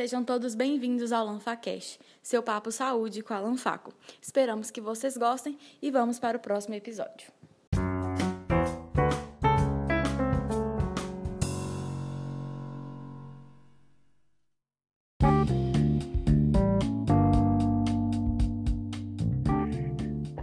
Sejam 0.00 0.24
todos 0.24 0.54
bem-vindos 0.54 1.12
ao 1.12 1.26
Lanfacast, 1.26 2.00
seu 2.22 2.42
papo 2.42 2.72
saúde 2.72 3.20
com 3.22 3.34
a 3.34 3.38
Lanfaco. 3.38 3.92
Esperamos 4.22 4.70
que 4.70 4.80
vocês 4.80 5.14
gostem 5.14 5.58
e 5.82 5.90
vamos 5.90 6.18
para 6.18 6.38
o 6.38 6.40
próximo 6.40 6.74
episódio. 6.74 7.30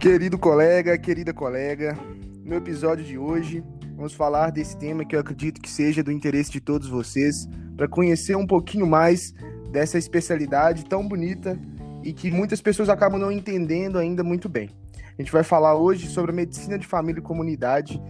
Querido 0.00 0.38
colega, 0.38 0.96
querida 0.96 1.34
colega, 1.34 1.98
no 2.44 2.54
episódio 2.54 3.04
de 3.04 3.18
hoje 3.18 3.64
vamos 3.96 4.12
falar 4.12 4.52
desse 4.52 4.78
tema 4.78 5.04
que 5.04 5.16
eu 5.16 5.20
acredito 5.20 5.60
que 5.60 5.68
seja 5.68 6.04
do 6.04 6.12
interesse 6.12 6.52
de 6.52 6.60
todos 6.60 6.88
vocês, 6.88 7.48
para 7.78 7.86
conhecer 7.86 8.36
um 8.36 8.46
pouquinho 8.46 8.88
mais 8.88 9.32
dessa 9.70 9.96
especialidade 9.96 10.84
tão 10.84 11.06
bonita 11.06 11.56
e 12.02 12.12
que 12.12 12.28
muitas 12.28 12.60
pessoas 12.60 12.88
acabam 12.88 13.20
não 13.20 13.30
entendendo 13.30 13.98
ainda 13.98 14.24
muito 14.24 14.48
bem. 14.48 14.68
A 15.16 15.22
gente 15.22 15.30
vai 15.30 15.44
falar 15.44 15.76
hoje 15.76 16.08
sobre 16.08 16.32
a 16.32 16.34
medicina 16.34 16.76
de 16.76 16.86
família 16.86 17.20
e 17.20 17.22
comunidade. 17.22 18.02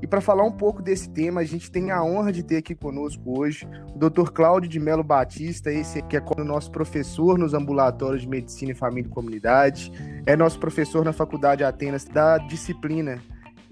E 0.00 0.06
para 0.06 0.20
falar 0.20 0.44
um 0.44 0.52
pouco 0.52 0.80
desse 0.80 1.08
tema, 1.10 1.40
a 1.40 1.44
gente 1.44 1.70
tem 1.70 1.90
a 1.90 2.04
honra 2.04 2.30
de 2.30 2.44
ter 2.44 2.58
aqui 2.58 2.74
conosco 2.74 3.40
hoje 3.40 3.66
o 3.94 3.98
Dr. 3.98 4.30
Cláudio 4.30 4.68
de 4.68 4.78
Melo 4.78 5.02
Batista, 5.02 5.72
esse 5.72 6.02
que 6.02 6.16
é 6.16 6.22
o 6.36 6.44
nosso 6.44 6.70
professor 6.70 7.36
nos 7.36 7.52
ambulatórios 7.52 8.22
de 8.22 8.28
medicina 8.28 8.72
e 8.72 8.74
família 8.74 9.08
e 9.08 9.10
comunidade, 9.10 9.90
é 10.24 10.36
nosso 10.36 10.60
professor 10.60 11.04
na 11.04 11.12
Faculdade 11.12 11.64
Atenas 11.64 12.04
da 12.04 12.38
disciplina 12.38 13.20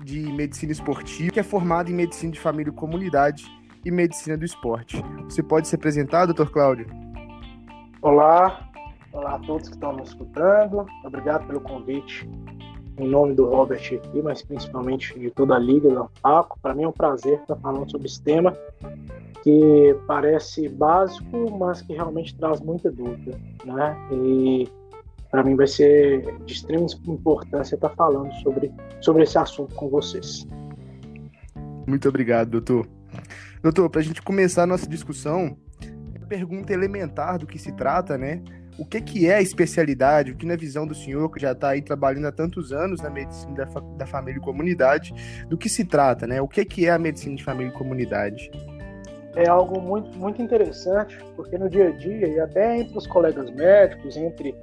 de 0.02 0.20
medicina 0.32 0.72
esportiva, 0.72 1.30
que 1.30 1.40
é 1.40 1.44
formado 1.44 1.90
em 1.90 1.94
medicina 1.94 2.32
de 2.32 2.40
família 2.40 2.70
e 2.70 2.74
comunidade 2.74 3.44
e 3.84 3.90
medicina 3.90 4.36
do 4.36 4.44
esporte. 4.44 5.02
Você 5.24 5.42
pode 5.42 5.68
se 5.68 5.74
apresentar, 5.74 6.26
doutor 6.26 6.50
Cláudio? 6.50 6.86
Olá, 8.02 8.68
olá 9.12 9.36
a 9.36 9.38
todos 9.40 9.68
que 9.68 9.74
estão 9.74 9.92
nos 9.92 10.08
escutando. 10.08 10.86
Obrigado 11.04 11.46
pelo 11.46 11.60
convite 11.60 12.28
em 12.98 13.08
nome 13.08 13.34
do 13.34 13.46
Robert 13.46 13.80
aqui, 13.80 14.22
mas 14.22 14.42
principalmente 14.42 15.18
de 15.18 15.30
toda 15.30 15.56
a 15.56 15.58
Liga 15.58 15.88
do 15.88 16.10
Paco. 16.22 16.58
Para 16.60 16.74
mim 16.74 16.84
é 16.84 16.88
um 16.88 16.92
prazer 16.92 17.40
estar 17.40 17.56
falando 17.56 17.90
sobre 17.90 18.06
esse 18.06 18.22
tema 18.22 18.56
que 19.42 19.96
parece 20.06 20.68
básico, 20.68 21.50
mas 21.58 21.82
que 21.82 21.92
realmente 21.92 22.34
traz 22.36 22.60
muita 22.60 22.90
dúvida, 22.90 23.38
né? 23.64 23.96
E 24.12 24.68
para 25.30 25.42
mim 25.42 25.56
vai 25.56 25.66
ser 25.66 26.38
de 26.44 26.52
extrema 26.52 26.86
importância 27.06 27.74
estar 27.74 27.90
falando 27.90 28.32
sobre, 28.42 28.72
sobre 29.00 29.24
esse 29.24 29.36
assunto 29.36 29.74
com 29.74 29.88
vocês. 29.88 30.46
Muito 31.86 32.08
obrigado, 32.08 32.50
doutor. 32.50 32.86
Doutor, 33.64 33.88
para 33.88 34.02
a 34.02 34.04
gente 34.04 34.20
começar 34.20 34.64
a 34.64 34.66
nossa 34.66 34.86
discussão, 34.86 35.56
a 36.22 36.26
pergunta 36.26 36.70
elementar 36.70 37.38
do 37.38 37.46
que 37.46 37.58
se 37.58 37.72
trata, 37.72 38.18
né? 38.18 38.42
O 38.78 38.84
que, 38.84 39.00
que 39.00 39.26
é 39.26 39.36
a 39.36 39.40
especialidade? 39.40 40.32
O 40.32 40.36
que, 40.36 40.44
na 40.44 40.54
visão 40.54 40.86
do 40.86 40.94
senhor, 40.94 41.30
que 41.30 41.40
já 41.40 41.52
está 41.52 41.70
aí 41.70 41.80
trabalhando 41.80 42.26
há 42.26 42.32
tantos 42.32 42.74
anos 42.74 43.00
na 43.00 43.08
medicina 43.08 43.54
da, 43.54 43.64
da 43.96 44.06
família 44.06 44.36
e 44.36 44.42
comunidade, 44.42 45.14
do 45.48 45.56
que 45.56 45.70
se 45.70 45.82
trata, 45.82 46.26
né? 46.26 46.42
O 46.42 46.46
que, 46.46 46.62
que 46.62 46.84
é 46.84 46.90
a 46.90 46.98
medicina 46.98 47.34
de 47.36 47.42
família 47.42 47.70
e 47.70 47.72
comunidade? 47.72 48.50
É 49.34 49.48
algo 49.48 49.80
muito, 49.80 50.14
muito 50.18 50.42
interessante, 50.42 51.16
porque 51.34 51.56
no 51.56 51.70
dia 51.70 51.88
a 51.88 51.92
dia, 51.92 52.28
e 52.28 52.40
até 52.40 52.76
entre 52.76 52.98
os 52.98 53.06
colegas 53.06 53.50
médicos, 53.50 54.14
entre 54.14 54.54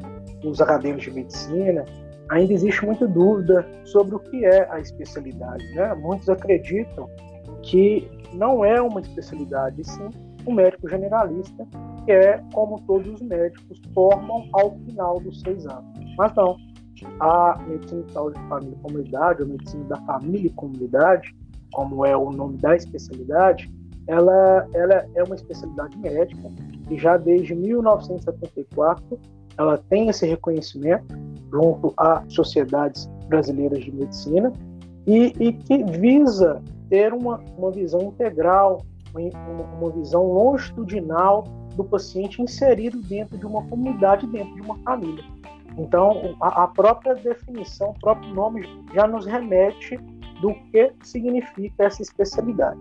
os 0.44 0.62
acadêmicos 0.62 1.06
de 1.06 1.12
medicina, 1.12 1.86
ainda 2.30 2.54
existe 2.54 2.86
muita 2.86 3.08
dúvida 3.08 3.68
sobre 3.84 4.14
o 4.14 4.20
que 4.20 4.46
é 4.46 4.70
a 4.70 4.80
especialidade. 4.80 5.64
Né? 5.74 5.92
Muitos 5.96 6.30
acreditam 6.30 7.10
que 7.64 8.21
não 8.34 8.64
é 8.64 8.82
uma 8.82 9.02
especialidade, 9.02 9.84
sim 9.84 10.10
um 10.48 10.54
médico 10.54 10.90
generalista, 10.90 11.68
que 12.06 12.12
é 12.12 12.44
como 12.54 12.82
todos 12.82 13.08
os 13.14 13.22
médicos 13.22 13.82
formam 13.94 14.48
ao 14.54 14.72
final 14.86 15.20
dos 15.20 15.40
seis 15.42 15.66
anos. 15.66 15.86
Mas 16.18 16.34
não, 16.36 16.58
a 17.20 17.60
medicina 17.68 18.04
de 18.04 18.12
saúde 18.12 18.40
de 18.40 18.48
família 18.48 18.76
e 18.76 18.82
comunidade, 18.82 19.42
ou 19.42 19.48
medicina 19.48 19.84
da 19.86 19.98
família 19.98 20.48
e 20.48 20.54
comunidade, 20.54 21.36
como 21.74 22.06
é 22.06 22.16
o 22.16 22.32
nome 22.32 22.58
da 22.58 22.76
especialidade, 22.76 23.72
ela, 24.08 24.68
ela 24.74 25.06
é 25.16 25.24
uma 25.24 25.36
especialidade 25.36 25.98
médica 25.98 26.50
e 26.90 26.98
já 26.98 27.18
desde 27.18 27.56
1974 27.56 29.20
ela 29.58 29.78
tem 29.90 30.10
esse 30.10 30.26
reconhecimento 30.26 31.06
junto 31.52 31.94
a 31.98 32.24
sociedades 32.28 33.06
brasileiras 33.28 33.84
de 33.84 33.92
medicina 33.92 34.52
e, 35.06 35.34
e 35.40 35.54
que 35.54 35.84
visa 35.84 36.62
ter 36.92 37.14
uma, 37.14 37.42
uma 37.58 37.72
visão 37.72 38.02
integral, 38.02 38.82
uma, 39.16 39.64
uma 39.80 39.90
visão 39.92 40.26
longitudinal 40.26 41.46
do 41.78 41.86
paciente 41.86 42.42
inserido 42.42 43.02
dentro 43.04 43.38
de 43.38 43.46
uma 43.46 43.66
comunidade, 43.68 44.28
dentro 44.28 44.54
de 44.56 44.62
uma 44.62 44.78
família. 44.80 45.24
Então, 45.78 46.36
a, 46.42 46.64
a 46.64 46.68
própria 46.68 47.16
definição, 47.16 47.92
o 47.92 48.00
próprio 48.02 48.34
nome 48.34 48.68
já 48.94 49.08
nos 49.08 49.26
remete 49.26 49.98
do 50.42 50.54
que 50.70 50.92
significa 51.02 51.86
essa 51.86 52.02
especialidade. 52.02 52.78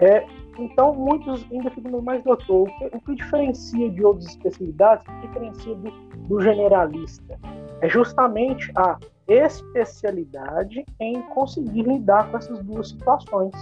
É, 0.00 0.26
então, 0.58 0.94
muitos 0.94 1.44
ainda 1.52 1.70
ficam 1.70 2.00
mais 2.00 2.24
doutor. 2.24 2.68
O 2.68 2.78
que, 2.78 2.96
o 2.96 3.00
que 3.02 3.14
diferencia 3.16 3.90
de 3.90 4.02
outras 4.02 4.30
especialidades, 4.30 5.06
o 5.06 5.20
que 5.20 5.26
diferencia 5.26 5.74
do, 5.74 5.90
do 6.26 6.40
generalista? 6.40 7.38
É 7.82 7.88
justamente 7.88 8.72
a 8.76 8.98
especialidade 9.32 10.84
em 11.00 11.22
conseguir 11.34 11.82
lidar 11.82 12.30
com 12.30 12.36
essas 12.36 12.62
duas 12.64 12.88
situações, 12.88 13.52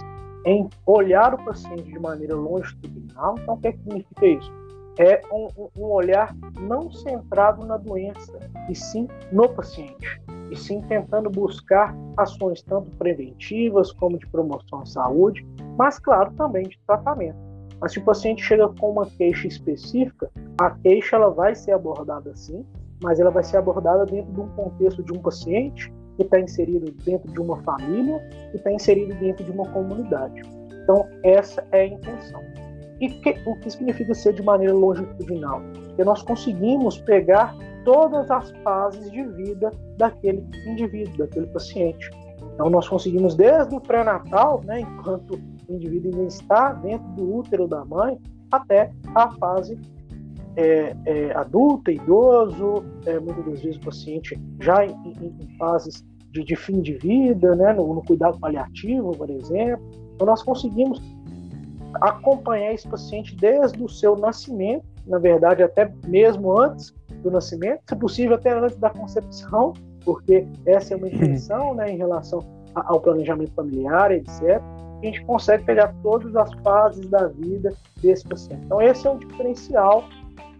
em 0.45 0.69
olhar 0.85 1.33
o 1.33 1.43
paciente 1.43 1.83
de 1.83 1.99
maneira 1.99 2.35
longitudinal. 2.35 3.35
Então, 3.39 3.55
o 3.55 3.57
que, 3.57 3.67
é 3.67 3.71
que 3.71 3.83
significa 3.83 4.25
isso? 4.25 4.51
É 4.99 5.21
um, 5.31 5.47
um 5.77 5.85
olhar 5.85 6.35
não 6.59 6.91
centrado 6.91 7.65
na 7.65 7.77
doença, 7.77 8.37
e 8.69 8.75
sim 8.75 9.07
no 9.31 9.47
paciente, 9.47 10.21
e 10.49 10.55
sim 10.55 10.81
tentando 10.81 11.29
buscar 11.29 11.95
ações 12.17 12.61
tanto 12.61 12.91
preventivas 12.97 13.91
como 13.93 14.17
de 14.17 14.27
promoção 14.27 14.81
à 14.81 14.85
saúde, 14.85 15.45
mas, 15.77 15.97
claro, 15.97 16.31
também 16.33 16.63
de 16.63 16.77
tratamento. 16.85 17.37
Mas 17.79 17.93
se 17.93 17.99
o 17.99 18.03
paciente 18.03 18.43
chega 18.43 18.67
com 18.67 18.91
uma 18.91 19.05
queixa 19.05 19.47
específica, 19.47 20.29
a 20.59 20.69
queixa 20.69 21.15
ela 21.15 21.31
vai 21.31 21.55
ser 21.55 21.71
abordada 21.71 22.35
sim, 22.35 22.63
mas 23.01 23.19
ela 23.19 23.31
vai 23.31 23.43
ser 23.43 23.57
abordada 23.57 24.05
dentro 24.05 24.31
de 24.31 24.39
um 24.39 24.47
contexto 24.49 25.03
de 25.03 25.11
um 25.13 25.21
paciente 25.21 25.91
que 26.15 26.23
está 26.23 26.39
inserido 26.39 26.91
dentro 27.03 27.31
de 27.31 27.39
uma 27.39 27.57
família 27.63 28.19
que 28.51 28.57
está 28.57 28.71
inserido 28.71 29.13
dentro 29.15 29.43
de 29.43 29.51
uma 29.51 29.67
comunidade. 29.69 30.41
Então, 30.83 31.07
essa 31.23 31.65
é 31.71 31.81
a 31.81 31.87
intenção. 31.87 32.41
E 32.99 33.09
que, 33.09 33.35
o 33.47 33.55
que 33.55 33.71
significa 33.71 34.13
ser 34.13 34.33
de 34.33 34.43
maneira 34.43 34.73
longitudinal? 34.73 35.61
Que 35.95 36.03
nós 36.03 36.21
conseguimos 36.21 36.99
pegar 36.99 37.55
todas 37.83 38.29
as 38.29 38.51
fases 38.63 39.09
de 39.11 39.23
vida 39.23 39.71
daquele 39.97 40.45
indivíduo, 40.67 41.17
daquele 41.17 41.47
paciente. 41.47 42.09
Então, 42.53 42.69
nós 42.69 42.87
conseguimos 42.87 43.35
desde 43.35 43.75
o 43.75 43.81
pré-natal, 43.81 44.61
né, 44.65 44.81
enquanto 44.81 45.39
o 45.67 45.73
indivíduo 45.73 46.11
ainda 46.11 46.27
está 46.27 46.73
dentro 46.73 47.07
do 47.13 47.37
útero 47.37 47.67
da 47.67 47.83
mãe, 47.85 48.19
até 48.51 48.91
a 49.15 49.31
fase 49.31 49.79
é, 50.55 50.95
é, 51.05 51.31
adulta, 51.33 51.91
idoso, 51.91 52.83
é, 53.05 53.19
muitas 53.19 53.45
das 53.45 53.61
vezes 53.61 53.77
o 53.77 53.81
paciente 53.81 54.39
já 54.59 54.85
em, 54.85 54.91
em, 54.91 55.35
em 55.39 55.57
fases 55.57 56.05
de, 56.31 56.43
de, 56.43 56.55
fim 56.55 56.81
de 56.81 56.93
vida, 56.93 57.55
né, 57.55 57.73
no, 57.73 57.93
no, 57.93 58.03
cuidado 58.03 58.39
paliativo, 58.39 59.11
por 59.11 59.29
exemplo. 59.29 59.83
Então, 60.15 60.27
nós 60.27 60.43
conseguimos 60.43 61.01
acompanhar 61.95 62.73
esse 62.73 62.87
paciente 62.87 63.35
desde 63.35 63.83
o 63.83 63.89
seu 63.89 64.15
nascimento, 64.15 64.85
na 65.05 65.17
verdade, 65.17 65.63
até 65.63 65.91
mesmo 66.07 66.57
antes 66.59 66.93
do 67.21 67.31
nascimento, 67.31 67.81
se 67.87 67.95
possível, 67.95 68.35
até 68.35 68.57
antes 68.57 68.77
da 68.77 68.89
concepção, 68.89 69.73
porque 70.05 70.47
essa 70.65 70.93
é 70.93 70.97
uma 70.97 71.07
intenção 71.07 71.73
né, 71.73 71.91
em 71.91 71.97
relação 71.97 72.39
ao 72.73 72.99
planejamento 73.01 73.51
familiar, 73.53 74.11
etc. 74.11 74.61
A 75.01 75.05
gente 75.05 75.23
consegue 75.25 75.65
pegar 75.65 75.93
todas 76.03 76.35
as 76.35 76.53
fases 76.61 77.07
da 77.09 77.27
vida 77.27 77.73
desse 78.01 78.27
paciente. 78.27 78.61
Então, 78.65 78.81
esse 78.81 79.05
é 79.07 79.11
um 79.11 79.17
diferencial 79.17 80.05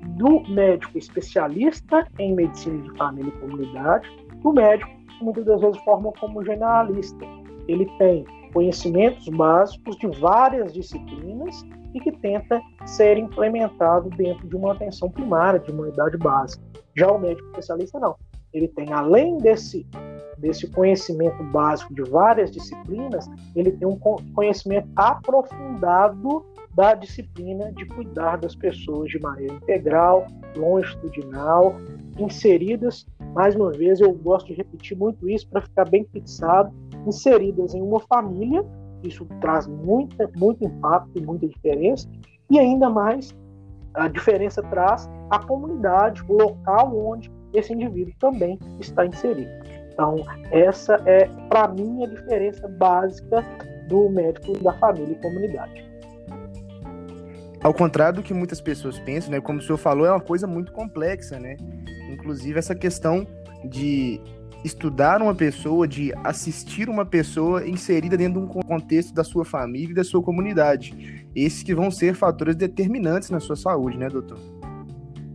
do 0.01 0.41
médico 0.49 0.97
especialista 0.97 2.07
em 2.19 2.33
medicina 2.33 2.81
de 2.81 2.97
família 2.97 3.29
e 3.29 3.39
comunidade, 3.39 4.09
do 4.41 4.53
médico 4.53 5.01
muitas 5.21 5.45
das 5.45 5.61
vezes 5.61 5.81
forma 5.83 6.11
como 6.19 6.43
generalista. 6.43 7.25
Ele 7.67 7.85
tem 7.97 8.25
conhecimentos 8.53 9.27
básicos 9.29 9.95
de 9.97 10.07
várias 10.19 10.73
disciplinas 10.73 11.63
e 11.93 11.99
que 11.99 12.11
tenta 12.11 12.61
ser 12.85 13.17
implementado 13.17 14.09
dentro 14.11 14.47
de 14.47 14.55
uma 14.55 14.73
atenção 14.73 15.09
primária, 15.09 15.59
de 15.59 15.71
uma 15.71 15.83
unidade 15.83 16.17
básica. 16.17 16.63
Já 16.95 17.11
o 17.11 17.19
médico 17.19 17.47
especialista 17.49 17.99
não. 17.99 18.15
Ele 18.53 18.67
tem, 18.67 18.91
além 18.91 19.37
desse, 19.37 19.87
desse 20.37 20.69
conhecimento 20.71 21.41
básico 21.45 21.93
de 21.93 22.03
várias 22.03 22.51
disciplinas, 22.51 23.29
ele 23.55 23.71
tem 23.71 23.87
um 23.87 23.97
conhecimento 24.33 24.89
aprofundado 24.95 26.45
da 26.75 26.93
disciplina 26.93 27.71
de 27.73 27.85
cuidar 27.85 28.37
das 28.37 28.55
pessoas 28.55 29.09
de 29.09 29.19
maneira 29.19 29.53
integral, 29.53 30.27
longitudinal, 30.55 31.75
inseridas, 32.17 33.05
mais 33.33 33.55
uma 33.55 33.71
vez, 33.71 33.99
eu 33.99 34.11
gosto 34.13 34.47
de 34.47 34.53
repetir 34.53 34.97
muito 34.97 35.29
isso 35.29 35.47
para 35.49 35.61
ficar 35.61 35.89
bem 35.89 36.05
fixado, 36.11 36.73
inseridas 37.05 37.73
em 37.73 37.81
uma 37.81 37.99
família, 37.99 38.63
isso 39.03 39.25
traz 39.39 39.67
muita, 39.67 40.29
muito 40.35 40.63
impacto 40.63 41.11
e 41.15 41.21
muita 41.21 41.47
diferença, 41.47 42.09
e 42.49 42.59
ainda 42.59 42.89
mais 42.89 43.33
a 43.93 44.07
diferença 44.07 44.61
traz 44.63 45.09
a 45.29 45.39
comunidade, 45.39 46.23
o 46.27 46.33
local 46.33 46.95
onde 46.97 47.31
esse 47.53 47.73
indivíduo 47.73 48.13
também 48.19 48.57
está 48.79 49.05
inserido. 49.05 49.51
Então, 49.91 50.15
essa 50.51 50.95
é, 51.05 51.25
para 51.49 51.67
mim, 51.67 52.03
a 52.03 52.07
diferença 52.07 52.67
básica 52.67 53.43
do 53.87 54.09
médico 54.09 54.57
da 54.63 54.71
família 54.73 55.11
e 55.11 55.21
comunidade. 55.21 55.90
Ao 57.63 57.73
contrário 57.73 58.17
do 58.17 58.23
que 58.23 58.33
muitas 58.33 58.59
pessoas 58.59 58.97
pensam, 58.99 59.31
né? 59.31 59.39
Como 59.39 59.59
o 59.59 59.61
senhor 59.61 59.77
falou, 59.77 60.05
é 60.05 60.11
uma 60.11 60.19
coisa 60.19 60.47
muito 60.47 60.71
complexa, 60.71 61.39
né? 61.39 61.57
Inclusive 62.11 62.57
essa 62.57 62.73
questão 62.73 63.25
de 63.63 64.19
estudar 64.63 65.21
uma 65.21 65.33
pessoa, 65.33 65.87
de 65.87 66.11
assistir 66.23 66.89
uma 66.89 67.05
pessoa 67.05 67.67
inserida 67.67 68.17
dentro 68.17 68.39
de 68.41 68.47
um 68.47 68.61
contexto 68.63 69.13
da 69.13 69.23
sua 69.23 69.45
família 69.45 69.91
e 69.91 69.95
da 69.95 70.03
sua 70.03 70.21
comunidade. 70.23 71.27
Esses 71.35 71.61
que 71.61 71.73
vão 71.73 71.91
ser 71.91 72.15
fatores 72.15 72.55
determinantes 72.55 73.29
na 73.29 73.39
sua 73.39 73.55
saúde, 73.55 73.97
né, 73.97 74.09
doutor? 74.09 74.39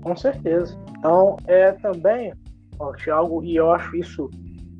Com 0.02 0.16
certeza. 0.16 0.76
Então, 0.98 1.36
é 1.46 1.72
também, 1.72 2.32
ó, 2.78 2.92
Thiago, 2.92 3.42
e 3.44 3.56
eu 3.56 3.72
acho 3.72 3.96
isso 3.96 4.30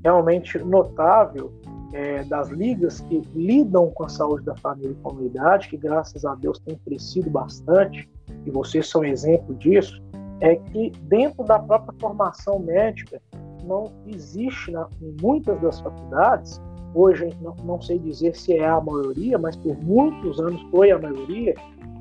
realmente 0.05 0.59
notável, 0.59 1.53
é, 1.93 2.25
das 2.25 2.49
ligas 2.49 3.01
que 3.01 3.23
lidam 3.35 3.91
com 3.91 4.05
a 4.05 4.09
saúde 4.09 4.45
da 4.45 4.57
família 4.57 4.91
e 4.91 5.03
comunidade, 5.03 5.69
que 5.69 5.77
graças 5.77 6.25
a 6.25 6.35
Deus 6.35 6.59
tem 6.61 6.77
crescido 6.85 7.31
bastante, 7.31 8.09
e 8.45 8.51
vocês 8.51 8.89
são 8.89 9.05
exemplo 9.05 9.55
disso, 9.55 10.03
é 10.41 10.57
que 10.57 10.91
dentro 11.03 11.45
da 11.45 11.59
própria 11.59 11.95
formação 12.01 12.59
médica 12.59 13.21
não 13.65 13.93
existe 14.07 14.71
na, 14.71 14.89
em 15.01 15.15
muitas 15.21 15.61
das 15.61 15.81
faculdades, 15.81 16.61
hoje 16.95 17.29
não, 17.41 17.55
não 17.65 17.81
sei 17.81 17.99
dizer 17.99 18.35
se 18.37 18.55
é 18.55 18.67
a 18.67 18.81
maioria, 18.81 19.39
mas 19.39 19.57
por 19.57 19.77
muitos 19.83 20.41
anos 20.41 20.61
foi 20.71 20.91
a 20.91 20.99
maioria, 20.99 21.55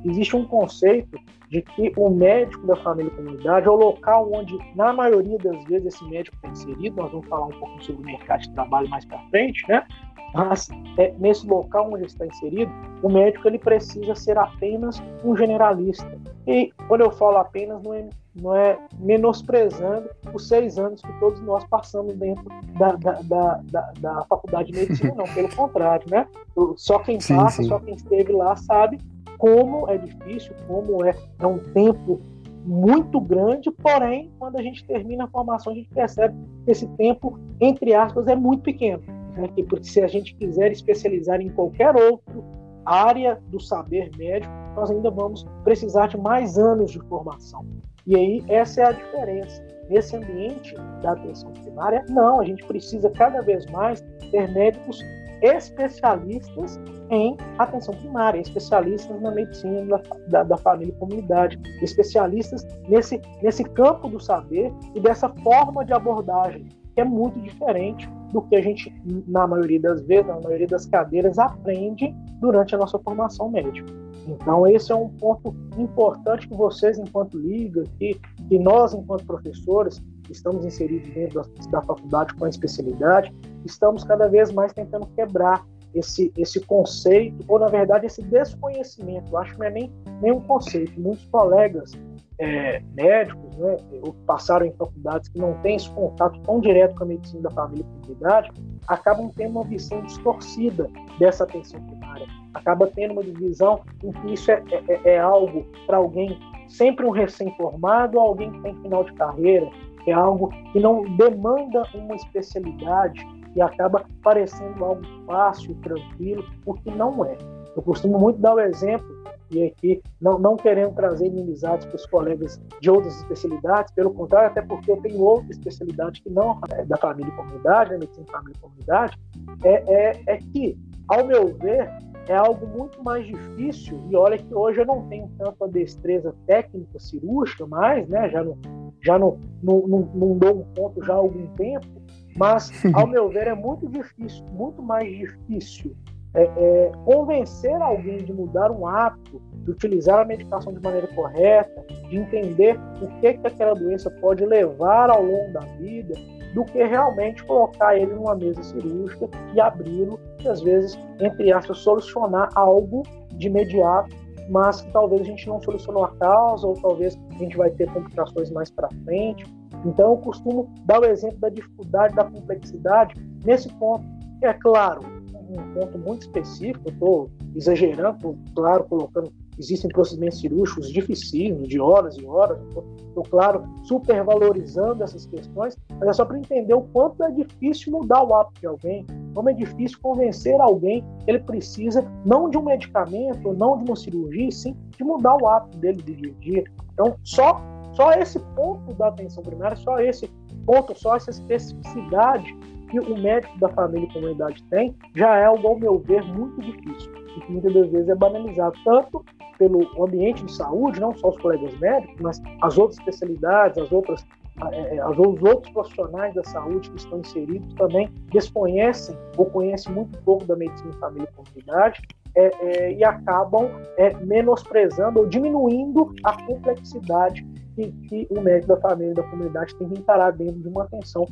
existe 0.05 0.35
um 0.35 0.45
conceito 0.45 1.19
de 1.49 1.61
que 1.61 1.93
o 1.95 2.09
médico 2.09 2.65
da 2.65 2.75
família 2.77 3.11
e 3.11 3.15
comunidade 3.15 3.67
é 3.67 3.69
o 3.69 3.75
local 3.75 4.29
onde, 4.33 4.57
na 4.75 4.91
maioria 4.91 5.37
das 5.37 5.63
vezes, 5.65 5.93
esse 5.93 6.03
médico 6.05 6.35
está 6.37 6.49
inserido. 6.49 6.97
Nós 6.97 7.11
vamos 7.11 7.27
falar 7.27 7.45
um 7.47 7.59
pouco 7.59 7.83
sobre 7.83 8.01
o 8.01 8.05
mercado 8.05 8.41
de 8.41 8.51
trabalho 8.51 8.89
mais 8.89 9.05
para 9.05 9.19
frente, 9.29 9.63
né? 9.67 9.85
Mas 10.33 10.67
é, 10.97 11.13
nesse 11.17 11.47
local 11.47 11.87
onde 11.87 11.97
ele 11.97 12.05
está 12.07 12.25
inserido, 12.25 12.71
o 13.01 13.09
médico 13.09 13.47
ele 13.47 13.57
precisa 13.57 14.13
ser 14.15 14.37
apenas 14.37 15.01
um 15.23 15.35
generalista. 15.35 16.17
E 16.45 16.73
quando 16.87 17.01
eu 17.01 17.11
falo 17.11 17.37
apenas, 17.37 17.81
não 17.81 17.93
é, 17.93 18.09
não 18.35 18.55
é 18.55 18.77
menosprezando 18.99 20.09
os 20.33 20.47
seis 20.47 20.77
anos 20.77 21.01
que 21.01 21.19
todos 21.19 21.39
nós 21.41 21.63
passamos 21.65 22.15
dentro 22.15 22.43
da, 22.77 22.93
da, 22.93 23.13
da, 23.21 23.61
da, 23.71 23.93
da 23.99 24.25
faculdade 24.25 24.73
de 24.73 24.79
medicina, 24.79 25.13
não, 25.15 25.25
pelo 25.33 25.55
contrário, 25.55 26.05
né? 26.09 26.27
Só 26.75 26.99
quem 26.99 27.17
passa, 27.17 27.57
sim, 27.57 27.63
sim. 27.63 27.69
só 27.69 27.79
quem 27.79 27.93
esteve 27.93 28.33
lá 28.33 28.57
sabe 28.57 28.99
como 29.37 29.89
é 29.89 29.97
difícil, 29.97 30.53
como 30.67 31.05
é, 31.05 31.13
é 31.39 31.47
um 31.47 31.59
tempo 31.73 32.21
muito 32.65 33.19
grande, 33.21 33.69
porém, 33.71 34.31
quando 34.39 34.57
a 34.57 34.61
gente 34.61 34.83
termina 34.85 35.25
a 35.25 35.27
formação, 35.27 35.71
a 35.71 35.75
gente 35.75 35.89
percebe 35.89 36.35
que 36.65 36.71
esse 36.71 36.87
tempo, 36.97 37.39
entre 37.61 37.93
aspas, 37.93 38.27
é 38.27 38.35
muito 38.35 38.63
pequeno. 38.63 39.03
Né? 39.35 39.47
Porque 39.69 39.83
se 39.85 40.01
a 40.01 40.07
gente 40.07 40.35
quiser 40.35 40.71
especializar 40.71 41.39
em 41.39 41.49
qualquer 41.49 41.95
outra 41.95 42.43
área 42.85 43.39
do 43.47 43.59
saber 43.59 44.09
médico, 44.17 44.51
nós 44.75 44.89
ainda 44.89 45.11
vamos 45.11 45.45
precisar 45.63 46.07
de 46.07 46.17
mais 46.17 46.57
anos 46.57 46.91
de 46.91 46.99
formação. 47.01 47.65
E 48.05 48.15
aí, 48.15 48.43
essa 48.47 48.81
é 48.81 48.85
a 48.85 48.91
diferença. 48.91 49.63
Nesse 49.89 50.15
ambiente 50.15 50.75
da 51.01 51.11
atenção 51.11 51.51
primária, 51.53 52.03
não, 52.09 52.39
a 52.39 52.45
gente 52.45 52.65
precisa 52.65 53.09
cada 53.11 53.41
vez 53.41 53.65
mais 53.67 54.03
ter 54.31 54.51
médicos 54.51 54.99
especialistas 55.45 56.79
em 57.09 57.37
atenção 57.57 57.93
primária, 57.95 58.39
especialistas 58.39 59.21
na 59.21 59.31
medicina 59.31 59.85
da, 59.85 60.01
da, 60.27 60.43
da, 60.43 60.57
família 60.57 60.91
e 60.91 60.99
comunidade, 60.99 61.59
especialistas 61.81 62.65
nesse, 62.87 63.21
nesse 63.41 63.63
campo 63.63 64.09
do 64.09 64.19
saber 64.19 64.73
e 64.95 64.99
dessa 64.99 65.29
forma 65.29 65.85
de 65.85 65.93
abordagem, 65.93 66.67
que 66.93 67.01
é 67.01 67.05
muito 67.05 67.39
diferente 67.41 68.09
do 68.31 68.41
que 68.41 68.55
a 68.55 68.61
gente, 68.61 68.93
na 69.27 69.45
maioria 69.45 69.79
das 69.79 70.01
vezes, 70.03 70.27
na 70.27 70.39
maioria 70.41 70.67
das 70.67 70.85
cadeiras, 70.85 71.37
aprende 71.37 72.13
durante 72.39 72.73
a 72.75 72.77
nossa 72.77 72.97
formação 72.99 73.49
médica. 73.49 73.93
Então, 74.27 74.65
esse 74.65 74.91
é 74.91 74.95
um 74.95 75.09
ponto 75.09 75.55
importante 75.77 76.47
que 76.47 76.55
vocês, 76.55 76.97
enquanto 76.97 77.37
liga, 77.37 77.83
que, 77.99 78.19
que 78.49 78.57
nós, 78.57 78.93
enquanto 78.93 79.25
professores, 79.25 80.01
estamos 80.29 80.65
inseridos 80.65 81.09
dentro 81.09 81.41
da, 81.41 81.69
da 81.69 81.81
faculdade 81.83 82.33
com 82.33 82.45
a 82.45 82.49
especialidade, 82.49 83.31
estamos 83.65 84.03
cada 84.03 84.27
vez 84.27 84.51
mais 84.51 84.73
tentando 84.73 85.07
quebrar 85.07 85.65
esse, 85.93 86.31
esse 86.37 86.59
conceito, 86.59 87.43
ou 87.47 87.57
na 87.57 87.67
verdade 87.67 88.05
esse 88.05 88.21
desconhecimento. 88.21 89.31
Eu 89.31 89.37
acho 89.37 89.53
que 89.53 89.59
não 89.59 89.65
é 89.65 89.71
nem, 89.71 89.91
nem 90.21 90.31
um 90.31 90.41
conceito. 90.41 90.99
Muitos 90.99 91.25
colegas 91.27 91.93
é, 92.37 92.81
médicos, 92.93 93.55
né, 93.57 93.77
ou 94.03 94.11
que 94.11 94.21
passaram 94.25 94.65
em 94.65 94.73
faculdades 94.73 95.29
que 95.29 95.39
não 95.39 95.53
têm 95.61 95.77
esse 95.77 95.89
contato 95.91 96.39
tão 96.41 96.59
direto 96.59 96.95
com 96.95 97.03
a 97.05 97.07
medicina 97.07 97.43
da 97.43 97.51
família 97.51 97.85
e 97.85 98.01
comunidade, 98.01 98.51
acabam 98.87 99.31
tendo 99.35 99.51
uma 99.51 99.63
visão 99.63 100.01
distorcida 100.01 100.89
dessa 101.17 101.45
atenção 101.45 101.81
primária. 101.81 102.27
Acaba 102.53 102.87
tendo 102.87 103.13
uma 103.13 103.21
visão 103.21 103.81
em 104.03 104.11
que 104.11 104.33
isso 104.33 104.51
é, 104.51 104.61
é, 104.89 105.11
é 105.11 105.19
algo 105.19 105.65
para 105.85 105.97
alguém 105.97 106.37
sempre 106.67 107.05
um 107.05 107.11
recém-formado, 107.11 108.19
alguém 108.19 108.51
que 108.51 108.61
tem 108.61 108.75
final 108.81 109.03
de 109.03 109.13
carreira, 109.13 109.69
é 110.07 110.11
algo 110.11 110.49
que 110.71 110.79
não 110.79 111.03
demanda 111.15 111.83
uma 111.93 112.15
especialidade, 112.15 113.25
e 113.55 113.61
acaba 113.61 114.05
parecendo 114.21 114.83
algo 114.83 115.01
fácil, 115.25 115.75
tranquilo, 115.75 116.43
o 116.65 116.73
que 116.73 116.91
não 116.91 117.25
é. 117.25 117.37
Eu 117.75 117.81
costumo 117.81 118.17
muito 118.17 118.39
dar 118.39 118.55
o 118.55 118.59
exemplo, 118.59 119.05
e 119.51 119.63
aqui 119.63 120.01
não, 120.19 120.39
não 120.39 120.55
querendo 120.55 120.93
trazer 120.95 121.27
inimizades 121.27 121.85
para 121.85 121.95
os 121.95 122.05
colegas 122.05 122.61
de 122.81 122.89
outras 122.89 123.15
especialidades, 123.17 123.93
pelo 123.93 124.13
contrário, 124.13 124.49
até 124.49 124.61
porque 124.61 124.91
eu 124.91 124.97
tenho 124.97 125.21
outra 125.21 125.51
especialidade 125.51 126.21
que 126.21 126.29
não 126.29 126.59
é 126.71 126.83
da 126.85 126.97
família 126.97 127.29
e 127.31 127.35
comunidade, 127.35 127.91
né, 127.91 127.97
medicina 127.97 128.25
família 128.31 128.55
e 128.57 128.61
comunidade, 128.61 129.19
é, 129.63 129.83
é, 129.87 130.23
é 130.27 130.37
que, 130.37 130.77
ao 131.07 131.25
meu 131.25 131.55
ver, 131.57 131.89
é 132.27 132.35
algo 132.35 132.65
muito 132.65 133.03
mais 133.03 133.25
difícil, 133.25 133.99
e 134.09 134.15
olha 134.15 134.37
que 134.37 134.53
hoje 134.53 134.79
eu 134.79 134.85
não 134.85 135.07
tenho 135.07 135.29
tanto 135.37 135.63
a 135.63 135.67
destreza 135.67 136.33
técnica 136.47 136.97
cirúrgica 136.99 137.67
mais, 137.67 138.07
né, 138.07 138.29
já 138.29 138.43
não, 138.43 138.57
já 139.01 139.19
não, 139.19 139.37
não, 139.61 139.87
não, 139.87 139.99
não 140.15 140.37
dou 140.37 140.61
um 140.61 140.63
ponto 140.73 141.03
já 141.03 141.13
há 141.13 141.17
algum 141.17 141.45
tempo, 141.55 141.85
mas, 142.35 142.71
ao 142.93 143.07
meu 143.07 143.29
ver, 143.29 143.47
é 143.47 143.55
muito 143.55 143.87
difícil, 143.87 144.45
muito 144.51 144.81
mais 144.81 145.09
difícil 145.09 145.95
é, 146.35 146.43
é, 146.43 146.91
convencer 147.05 147.73
alguém 147.81 148.17
de 148.17 148.33
mudar 148.33 148.69
um 148.69 148.85
hábito, 148.85 149.41
de 149.53 149.71
utilizar 149.71 150.19
a 150.19 150.25
medicação 150.25 150.73
de 150.73 150.81
maneira 150.81 151.07
correta, 151.07 151.85
de 152.09 152.17
entender 152.17 152.77
o 153.01 153.07
que, 153.21 153.33
que 153.35 153.47
aquela 153.47 153.73
doença 153.73 154.11
pode 154.19 154.45
levar 154.45 155.09
ao 155.09 155.23
longo 155.23 155.53
da 155.53 155.61
vida, 155.79 156.13
do 156.53 156.65
que 156.65 156.83
realmente 156.83 157.43
colocar 157.45 157.97
ele 157.97 158.13
numa 158.13 158.35
mesa 158.35 158.61
cirúrgica 158.63 159.29
e 159.53 159.61
abri-lo 159.61 160.19
e, 160.43 160.47
às 160.47 160.61
vezes, 160.61 160.99
entre 161.21 161.53
aspas, 161.53 161.77
solucionar 161.77 162.49
algo 162.53 163.03
de 163.33 163.47
imediato, 163.47 164.13
mas 164.49 164.81
que 164.81 164.91
talvez 164.91 165.21
a 165.21 165.25
gente 165.25 165.47
não 165.47 165.61
solucionou 165.61 166.03
a 166.03 166.15
causa, 166.17 166.67
ou 166.67 166.73
talvez 166.75 167.17
a 167.33 167.37
gente 167.37 167.55
vai 167.55 167.69
ter 167.71 167.89
complicações 167.91 168.51
mais 168.51 168.69
para 168.69 168.89
frente. 169.05 169.45
Então, 169.85 170.11
eu 170.11 170.17
costumo 170.17 170.73
dar 170.85 170.99
o 170.99 171.05
exemplo 171.05 171.37
da 171.39 171.49
dificuldade, 171.49 172.15
da 172.15 172.23
complexidade 172.23 173.15
nesse 173.45 173.69
ponto. 173.73 174.03
É 174.41 174.53
claro, 174.53 175.01
um 175.49 175.73
ponto 175.73 175.97
muito 175.99 176.23
específico, 176.23 176.89
estou 176.89 177.29
exagerando, 177.55 178.37
claro, 178.55 178.83
colocando. 178.85 179.31
Existem 179.57 179.89
procedimentos 179.89 180.41
cirúrgicos 180.41 180.91
dificílimos, 180.91 181.69
de 181.69 181.79
horas 181.79 182.17
e 182.17 182.25
horas, 182.25 182.59
estou, 182.61 183.23
claro, 183.29 183.63
supervalorizando 183.83 185.01
essas 185.01 185.25
questões, 185.27 185.77
mas 185.97 186.09
é 186.09 186.13
só 186.13 186.25
para 186.25 186.37
entender 186.37 186.73
o 186.73 186.81
quanto 186.81 187.23
é 187.23 187.31
difícil 187.31 187.93
mudar 187.93 188.21
o 188.23 188.33
hábito 188.35 188.59
de 188.59 188.67
alguém, 188.67 189.05
como 189.33 189.49
é 189.49 189.53
difícil 189.53 189.97
convencer 190.01 190.59
alguém 190.59 191.05
que 191.23 191.31
ele 191.31 191.39
precisa 191.39 192.05
não 192.25 192.49
de 192.49 192.57
um 192.57 192.63
medicamento, 192.63 193.53
não 193.53 193.77
de 193.77 193.85
uma 193.85 193.95
cirurgia, 193.95 194.51
sim 194.51 194.75
de 194.97 195.03
mudar 195.05 195.37
o 195.41 195.47
hábito 195.47 195.77
dele 195.77 196.01
do 196.01 196.13
dia 196.13 196.31
a 196.31 196.41
dia. 196.41 196.63
Então, 196.93 197.15
só 197.23 197.61
só 197.95 198.11
esse 198.13 198.39
ponto 198.55 198.93
da 198.93 199.07
atenção 199.07 199.43
primária, 199.43 199.75
só 199.77 199.99
esse 199.99 200.27
ponto, 200.65 200.97
só 200.97 201.15
essa 201.15 201.29
especificidade 201.29 202.55
que 202.89 202.99
o 202.99 203.17
médico 203.17 203.57
da 203.59 203.69
família 203.69 204.07
e 204.07 204.13
comunidade 204.13 204.63
tem, 204.69 204.95
já 205.15 205.37
é 205.37 205.45
algo, 205.45 205.67
ao 205.67 205.79
meu 205.79 205.99
ver, 205.99 206.23
muito 206.23 206.61
difícil. 206.61 207.11
E 207.35 207.41
que 207.41 207.51
muitas 207.51 207.73
das 207.73 207.89
vezes 207.89 208.09
é 208.09 208.15
banalizado, 208.15 208.77
tanto 208.83 209.25
pelo 209.57 209.81
ambiente 210.03 210.45
de 210.45 210.51
saúde, 210.51 210.99
não 210.99 211.15
só 211.15 211.29
os 211.29 211.37
colegas 211.37 211.77
médicos, 211.79 212.15
mas 212.21 212.41
as 212.61 212.77
outras 212.77 212.99
especialidades, 212.99 213.77
as 213.77 213.91
outras 213.91 214.25
é, 214.71 214.95
é, 214.95 215.09
os 215.09 215.17
outros 215.17 215.69
profissionais 215.73 216.33
da 216.33 216.43
saúde 216.45 216.89
que 216.89 216.97
estão 216.97 217.19
inseridos 217.19 217.73
também 217.73 218.09
desconhecem 218.31 219.13
ou 219.35 219.47
conhecem 219.47 219.93
muito 219.93 220.17
pouco 220.19 220.45
da 220.45 220.55
medicina 220.55 220.93
família 220.93 221.27
e 221.29 221.35
comunidade 221.35 222.01
é, 222.35 222.51
é, 222.61 222.93
e 222.93 223.03
acabam 223.03 223.69
é, 223.97 224.13
menosprezando 224.23 225.19
ou 225.19 225.27
diminuindo 225.27 226.13
a 226.23 226.41
complexidade 226.43 227.45
que, 227.75 227.91
que 228.07 228.27
o 228.29 228.41
médico 228.41 228.73
da 228.73 228.81
família, 228.81 229.13
da 229.13 229.23
comunidade, 229.23 229.75
tem 229.75 229.89
que 229.89 229.99
encarar 229.99 230.31
dentro 230.31 230.61
de 230.61 230.67
uma 230.67 230.83
atenção 230.83 231.25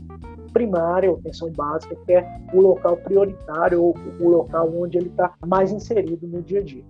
primária, 0.52 1.10
ou 1.10 1.18
atenção 1.18 1.52
básica, 1.52 1.96
que 2.06 2.14
é 2.14 2.26
o 2.54 2.62
local 2.62 2.98
prioritário, 2.98 3.82
ou 3.82 3.96
o 4.20 4.30
local 4.30 4.72
onde 4.76 4.98
ele 4.98 5.10
está 5.10 5.34
mais 5.46 5.72
inserido 5.72 6.28
no 6.28 6.42
dia 6.42 6.60
a 6.60 6.64
dia. 6.64 6.84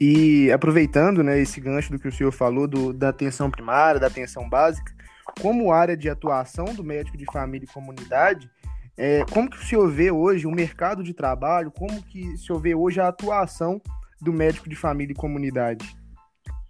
E 0.00 0.52
aproveitando 0.52 1.24
né, 1.24 1.40
esse 1.40 1.60
gancho 1.60 1.90
do 1.90 1.98
que 1.98 2.06
o 2.06 2.12
senhor 2.12 2.30
falou, 2.30 2.68
do, 2.68 2.92
da 2.92 3.08
atenção 3.08 3.50
primária, 3.50 3.98
da 3.98 4.06
atenção 4.06 4.48
básica, 4.48 4.92
como 5.40 5.72
área 5.72 5.96
de 5.96 6.08
atuação 6.08 6.66
do 6.66 6.84
médico 6.84 7.16
de 7.16 7.24
família 7.26 7.66
e 7.66 7.72
comunidade, 7.72 8.50
é, 8.96 9.24
como 9.32 9.48
que 9.48 9.56
o 9.56 9.64
senhor 9.64 9.88
vê 9.90 10.10
hoje 10.10 10.46
o 10.46 10.50
mercado 10.50 11.02
de 11.02 11.14
trabalho, 11.14 11.70
como 11.70 12.02
que 12.02 12.32
o 12.32 12.38
senhor 12.38 12.58
vê 12.58 12.74
hoje 12.74 13.00
a 13.00 13.08
atuação 13.08 13.80
do 14.20 14.32
médico 14.32 14.68
de 14.68 14.74
família 14.74 15.12
e 15.12 15.16
comunidade? 15.16 15.96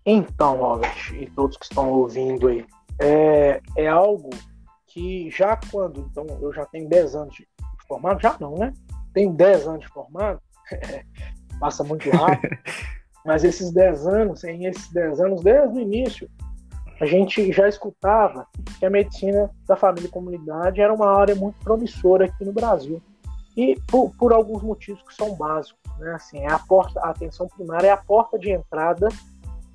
Então, 0.04 0.56
Robert, 0.56 1.14
e 1.14 1.26
todos 1.30 1.56
que 1.56 1.64
estão 1.64 1.90
ouvindo 1.90 2.48
aí, 2.48 2.66
é, 3.00 3.60
é 3.76 3.88
algo 3.88 4.30
que 4.86 5.30
já 5.30 5.58
quando, 5.70 6.00
então 6.10 6.26
eu 6.40 6.52
já 6.52 6.66
tenho 6.66 6.88
10 6.88 7.14
anos 7.14 7.34
de 7.34 7.46
formado, 7.86 8.20
já 8.20 8.36
não, 8.38 8.56
né? 8.56 8.74
Tenho 9.14 9.32
10 9.32 9.66
anos 9.66 9.80
de 9.80 9.88
formado, 9.88 10.40
passa 11.58 11.82
muito 11.82 12.10
rápido, 12.10 12.56
mas 13.24 13.44
esses 13.44 13.72
10 13.72 14.06
anos, 14.06 14.44
em 14.44 14.66
esses 14.66 14.90
10 14.92 15.20
anos, 15.20 15.42
desde 15.42 15.78
o 15.78 15.80
início, 15.80 16.30
a 17.00 17.06
gente 17.06 17.52
já 17.52 17.68
escutava 17.68 18.46
que 18.78 18.84
a 18.84 18.90
medicina 18.90 19.50
da 19.66 19.76
família 19.76 20.08
e 20.08 20.10
comunidade 20.10 20.80
era 20.80 20.92
uma 20.92 21.16
área 21.16 21.34
muito 21.34 21.58
promissora 21.60 22.24
aqui 22.24 22.44
no 22.44 22.52
Brasil. 22.52 23.00
E 23.56 23.76
por, 23.86 24.10
por 24.16 24.32
alguns 24.32 24.62
motivos 24.62 25.02
que 25.02 25.14
são 25.14 25.34
básicos, 25.34 25.80
né? 25.98 26.14
Assim, 26.14 26.38
é 26.38 26.50
a 26.50 26.58
porta, 26.58 27.00
a 27.00 27.10
atenção 27.10 27.48
primária 27.48 27.88
é 27.88 27.90
a 27.90 27.96
porta 27.96 28.38
de 28.38 28.50
entrada 28.50 29.08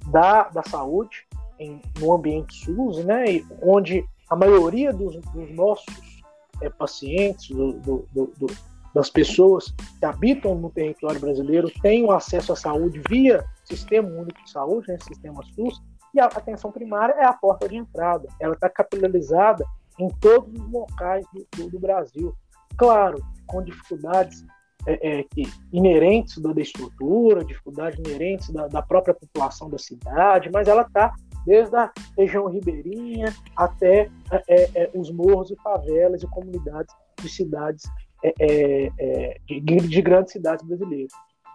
da, 0.07 0.43
da 0.49 0.63
saúde 0.63 1.25
em, 1.59 1.81
no 1.99 2.13
ambiente 2.13 2.53
SUS, 2.65 3.03
né? 3.05 3.25
E 3.31 3.45
onde 3.61 4.05
a 4.29 4.35
maioria 4.35 4.91
dos, 4.91 5.15
dos 5.17 5.51
nossos 5.53 6.21
é, 6.61 6.69
pacientes, 6.69 7.49
do, 7.49 7.73
do, 7.73 8.07
do, 8.13 8.47
das 8.93 9.09
pessoas 9.09 9.73
que 9.99 10.05
habitam 10.05 10.55
no 10.55 10.69
território 10.69 11.19
brasileiro 11.19 11.69
têm 11.81 12.03
o 12.05 12.11
acesso 12.11 12.53
à 12.53 12.55
saúde 12.55 13.01
via 13.09 13.43
Sistema 13.65 14.07
Único 14.07 14.43
de 14.43 14.51
Saúde, 14.51 14.87
né, 14.89 14.97
sistema 15.01 15.41
SUS, 15.55 15.81
e 16.13 16.19
a 16.19 16.25
atenção 16.25 16.71
primária 16.71 17.13
é 17.13 17.25
a 17.25 17.33
porta 17.33 17.67
de 17.67 17.75
entrada. 17.75 18.27
Ela 18.39 18.53
está 18.53 18.69
capilarizada 18.69 19.65
em 19.99 20.07
todos 20.19 20.53
os 20.53 20.71
locais 20.71 21.25
do, 21.55 21.69
do, 21.69 21.79
Brasil. 21.79 22.35
Claro, 22.77 23.23
com 23.47 23.63
dificuldades 23.63 24.45
é, 24.85 25.21
é, 25.21 25.25
inerentes 25.71 26.37
da, 26.39 26.51
estrutura, 26.61 27.43
dificuldades 27.43 27.99
inerentes 27.99 28.49
da, 28.49 28.67
da, 28.67 28.81
própria 28.81 29.13
população 29.13 29.69
da 29.69 29.77
cidade, 29.77 30.49
mas 30.51 30.67
ela 30.67 30.81
está 30.81 31.13
desde 31.45 31.75
a 31.75 31.91
região 32.17 32.47
ribeirinha 32.47 33.33
até 33.55 34.09
é, 34.31 34.43
é, 34.47 34.83
é 34.83 34.91
os 34.93 35.11
morros 35.11 35.51
e 35.51 35.55
favelas 35.57 36.21
e 36.23 36.27
comunidades 36.27 36.93
de 37.21 37.29
cidades 37.29 37.83
é, 38.23 39.37
de, 39.45 39.59
de 39.59 40.01
grandes 40.01 40.33
cidades 40.33 40.65
brasileiras. 40.65 41.11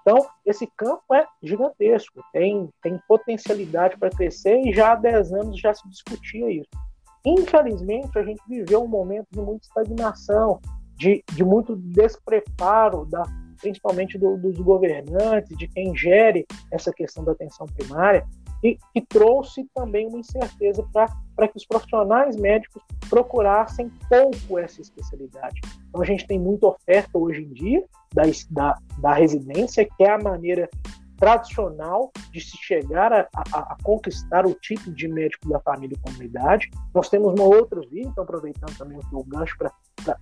Então, 0.09 0.27
esse 0.47 0.67
campo 0.75 1.15
é 1.15 1.27
gigantesco, 1.43 2.23
tem, 2.33 2.71
tem 2.83 2.99
potencialidade 3.07 3.99
para 3.99 4.09
crescer 4.09 4.59
e 4.65 4.73
já 4.73 4.93
há 4.93 4.95
10 4.95 5.35
anos 5.35 5.61
já 5.61 5.75
se 5.75 5.87
discutia 5.87 6.51
isso. 6.51 6.71
Infelizmente, 7.27 8.19
a 8.19 8.23
gente 8.23 8.41
viveu 8.49 8.83
um 8.83 8.89
momento 8.89 9.27
de 9.31 9.39
muita 9.39 9.67
estagnação, 9.67 10.61
de, 10.97 11.23
de 11.35 11.45
muito 11.45 11.77
despreparo, 11.77 13.05
da, 13.05 13.23
principalmente 13.61 14.17
do, 14.17 14.39
dos 14.39 14.59
governantes, 14.59 15.55
de 15.59 15.69
quem 15.69 15.95
gere 15.95 16.47
essa 16.73 16.91
questão 16.91 17.23
da 17.23 17.33
atenção 17.33 17.67
primária, 17.67 18.27
e 18.63 18.79
que 18.93 19.01
trouxe 19.01 19.69
também 19.75 20.07
uma 20.07 20.19
incerteza 20.19 20.85
para 20.93 21.49
que 21.49 21.57
os 21.57 21.67
profissionais 21.67 22.37
médicos 22.37 22.83
procurassem 23.09 23.91
pouco 24.09 24.59
essa 24.59 24.81
especialidade. 24.81 25.61
Então, 25.89 26.03
a 26.03 26.05
gente 26.05 26.27
tem 26.27 26.39
muita 26.39 26.67
oferta 26.67 27.17
hoje 27.17 27.43
em 27.43 27.53
dia 27.53 27.85
da, 28.13 28.23
da, 28.51 28.79
da 28.99 29.15
residência, 29.15 29.85
que 29.85 30.05
é 30.05 30.11
a 30.11 30.19
maneira 30.19 30.69
tradicional 31.19 32.13
de 32.33 32.41
se 32.41 32.57
chegar 32.59 33.13
a, 33.13 33.29
a, 33.35 33.59
a, 33.59 33.77
conquistar 33.83 34.47
o 34.47 34.55
título 34.55 34.95
de 34.95 35.09
médico 35.09 35.49
da 35.49 35.59
família 35.61 35.97
e 35.97 36.11
comunidade. 36.11 36.71
Nós 36.95 37.09
temos 37.09 37.35
uma 37.35 37.45
outra 37.45 37.81
via, 37.91 38.03
então 38.03 38.23
aproveitando 38.23 38.77
também 38.79 38.99
o 39.13 39.25
gancho 39.25 39.57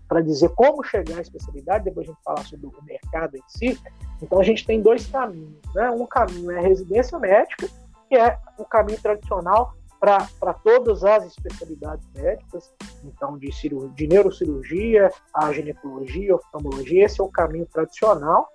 para 0.09 0.21
dizer 0.23 0.49
como 0.51 0.83
chegar 0.83 1.19
à 1.19 1.21
especialidade, 1.21 1.85
depois 1.85 2.09
a 2.09 2.13
gente 2.13 2.23
falar 2.25 2.45
sobre 2.45 2.67
o 2.67 2.73
mercado 2.83 3.37
em 3.37 3.43
si. 3.47 3.79
Então 4.23 4.41
a 4.41 4.43
gente 4.43 4.67
tem 4.67 4.81
dois 4.81 5.07
caminhos. 5.07 5.61
Né? 5.75 5.91
Um 5.91 6.07
caminho 6.07 6.51
é 6.51 6.59
a 6.59 6.63
residência 6.63 7.19
médica, 7.19 7.69
que 8.09 8.17
é 8.17 8.39
o 8.59 8.65
caminho 8.65 9.01
tradicional 9.01 9.75
para 9.99 10.55
todas 10.63 11.03
as 11.05 11.25
especialidades 11.25 12.07
médicas, 12.15 12.73
então 13.03 13.39
de, 13.39 13.51
cirurgia, 13.53 13.91
de 13.95 14.07
neurocirurgia, 14.07 15.11
a 15.35 15.53
ginecologia, 15.53 16.35
oftalmologia, 16.35 17.05
esse 17.05 17.21
é 17.21 17.25
o 17.25 17.31
caminho 17.31 17.67
tradicional. 17.67 18.49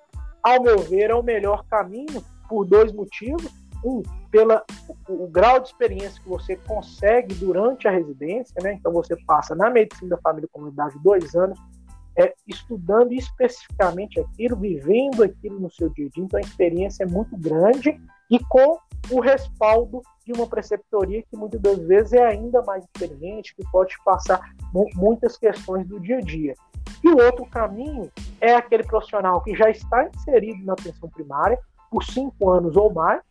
Ao 0.43 0.61
meu 0.61 0.79
ver, 0.79 1.09
é 1.09 1.15
o 1.15 1.23
melhor 1.23 1.65
caminho 1.65 2.23
por 2.47 2.65
dois 2.65 2.91
motivos. 2.93 3.49
Um, 3.83 4.03
pela 4.29 4.63
o, 4.87 5.23
o 5.23 5.27
grau 5.27 5.59
de 5.59 5.69
experiência 5.69 6.21
que 6.21 6.29
você 6.29 6.55
consegue 6.55 7.33
durante 7.33 7.87
a 7.87 7.91
residência, 7.91 8.53
né? 8.61 8.73
Então 8.73 8.93
você 8.93 9.15
passa 9.25 9.55
na 9.55 9.71
medicina 9.71 10.15
da 10.15 10.21
família 10.21 10.45
e 10.45 10.49
comunidade 10.49 10.99
dois 11.03 11.33
anos 11.33 11.59
é, 12.15 12.33
estudando 12.47 13.11
especificamente 13.11 14.19
aquilo, 14.19 14.55
vivendo 14.55 15.23
aquilo 15.23 15.59
no 15.59 15.71
seu 15.71 15.89
dia 15.89 16.07
a 16.07 16.09
dia. 16.09 16.23
Então 16.23 16.37
a 16.37 16.41
experiência 16.41 17.03
é 17.03 17.07
muito 17.07 17.35
grande 17.37 17.99
e 18.31 18.39
com 18.45 18.79
o 19.11 19.19
respaldo 19.19 20.01
de 20.25 20.31
uma 20.31 20.47
preceptoria 20.47 21.21
que 21.23 21.35
muitas 21.35 21.59
das 21.59 21.77
vezes 21.79 22.13
é 22.13 22.25
ainda 22.25 22.61
mais 22.61 22.85
experiente, 22.85 23.53
que 23.53 23.63
pode 23.71 23.95
passar 24.05 24.39
muitas 24.95 25.37
questões 25.37 25.85
do 25.85 25.99
dia 25.99 26.17
a 26.17 26.21
dia. 26.21 26.55
E 27.03 27.09
o 27.09 27.17
outro 27.21 27.45
caminho 27.47 28.09
é 28.39 28.55
aquele 28.55 28.83
profissional 28.83 29.41
que 29.41 29.53
já 29.55 29.69
está 29.69 30.07
inserido 30.07 30.63
na 30.63 30.73
atenção 30.73 31.09
primária 31.09 31.59
por 31.89 32.03
cinco 32.05 32.49
anos 32.49 32.77
ou 32.77 32.93
mais, 32.93 33.21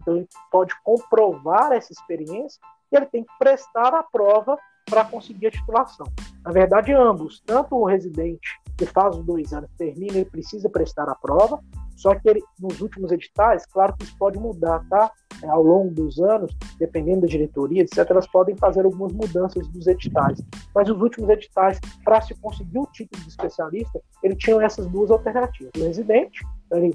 então 0.00 0.16
ele 0.16 0.28
pode 0.50 0.74
comprovar 0.82 1.72
essa 1.72 1.92
experiência 1.92 2.60
e 2.90 2.96
ele 2.96 3.06
tem 3.06 3.22
que 3.22 3.38
prestar 3.38 3.94
a 3.94 4.02
prova 4.02 4.58
para 4.84 5.04
conseguir 5.04 5.48
a 5.48 5.50
titulação. 5.50 6.06
Na 6.42 6.50
verdade, 6.50 6.92
ambos, 6.92 7.40
tanto 7.46 7.76
o 7.76 7.84
residente 7.84 8.58
que 8.76 8.86
faz 8.86 9.16
os 9.16 9.24
dois 9.24 9.52
anos 9.52 9.70
termina, 9.76 10.16
ele 10.16 10.24
precisa 10.24 10.68
prestar 10.68 11.08
a 11.08 11.14
prova, 11.14 11.62
só 11.98 12.14
que 12.14 12.28
ele, 12.28 12.40
nos 12.60 12.80
últimos 12.80 13.10
editais, 13.10 13.66
claro 13.66 13.92
que 13.96 14.04
isso 14.04 14.16
pode 14.16 14.38
mudar, 14.38 14.84
tá? 14.88 15.10
É, 15.42 15.48
ao 15.48 15.62
longo 15.62 15.92
dos 15.92 16.20
anos, 16.20 16.56
dependendo 16.78 17.22
da 17.22 17.26
diretoria, 17.26 17.82
etc., 17.82 18.08
elas 18.08 18.26
podem 18.28 18.56
fazer 18.56 18.84
algumas 18.84 19.12
mudanças 19.12 19.66
dos 19.68 19.86
editais. 19.88 20.40
Mas 20.72 20.88
os 20.88 21.00
últimos 21.02 21.28
editais, 21.28 21.80
para 22.04 22.20
se 22.20 22.34
conseguir 22.36 22.78
o 22.78 22.86
título 22.86 23.20
de 23.24 23.30
especialista, 23.30 24.00
ele 24.22 24.36
tinha 24.36 24.62
essas 24.62 24.86
duas 24.86 25.10
alternativas. 25.10 25.72
O 25.76 25.84
residente, 25.84 26.40
ele 26.72 26.94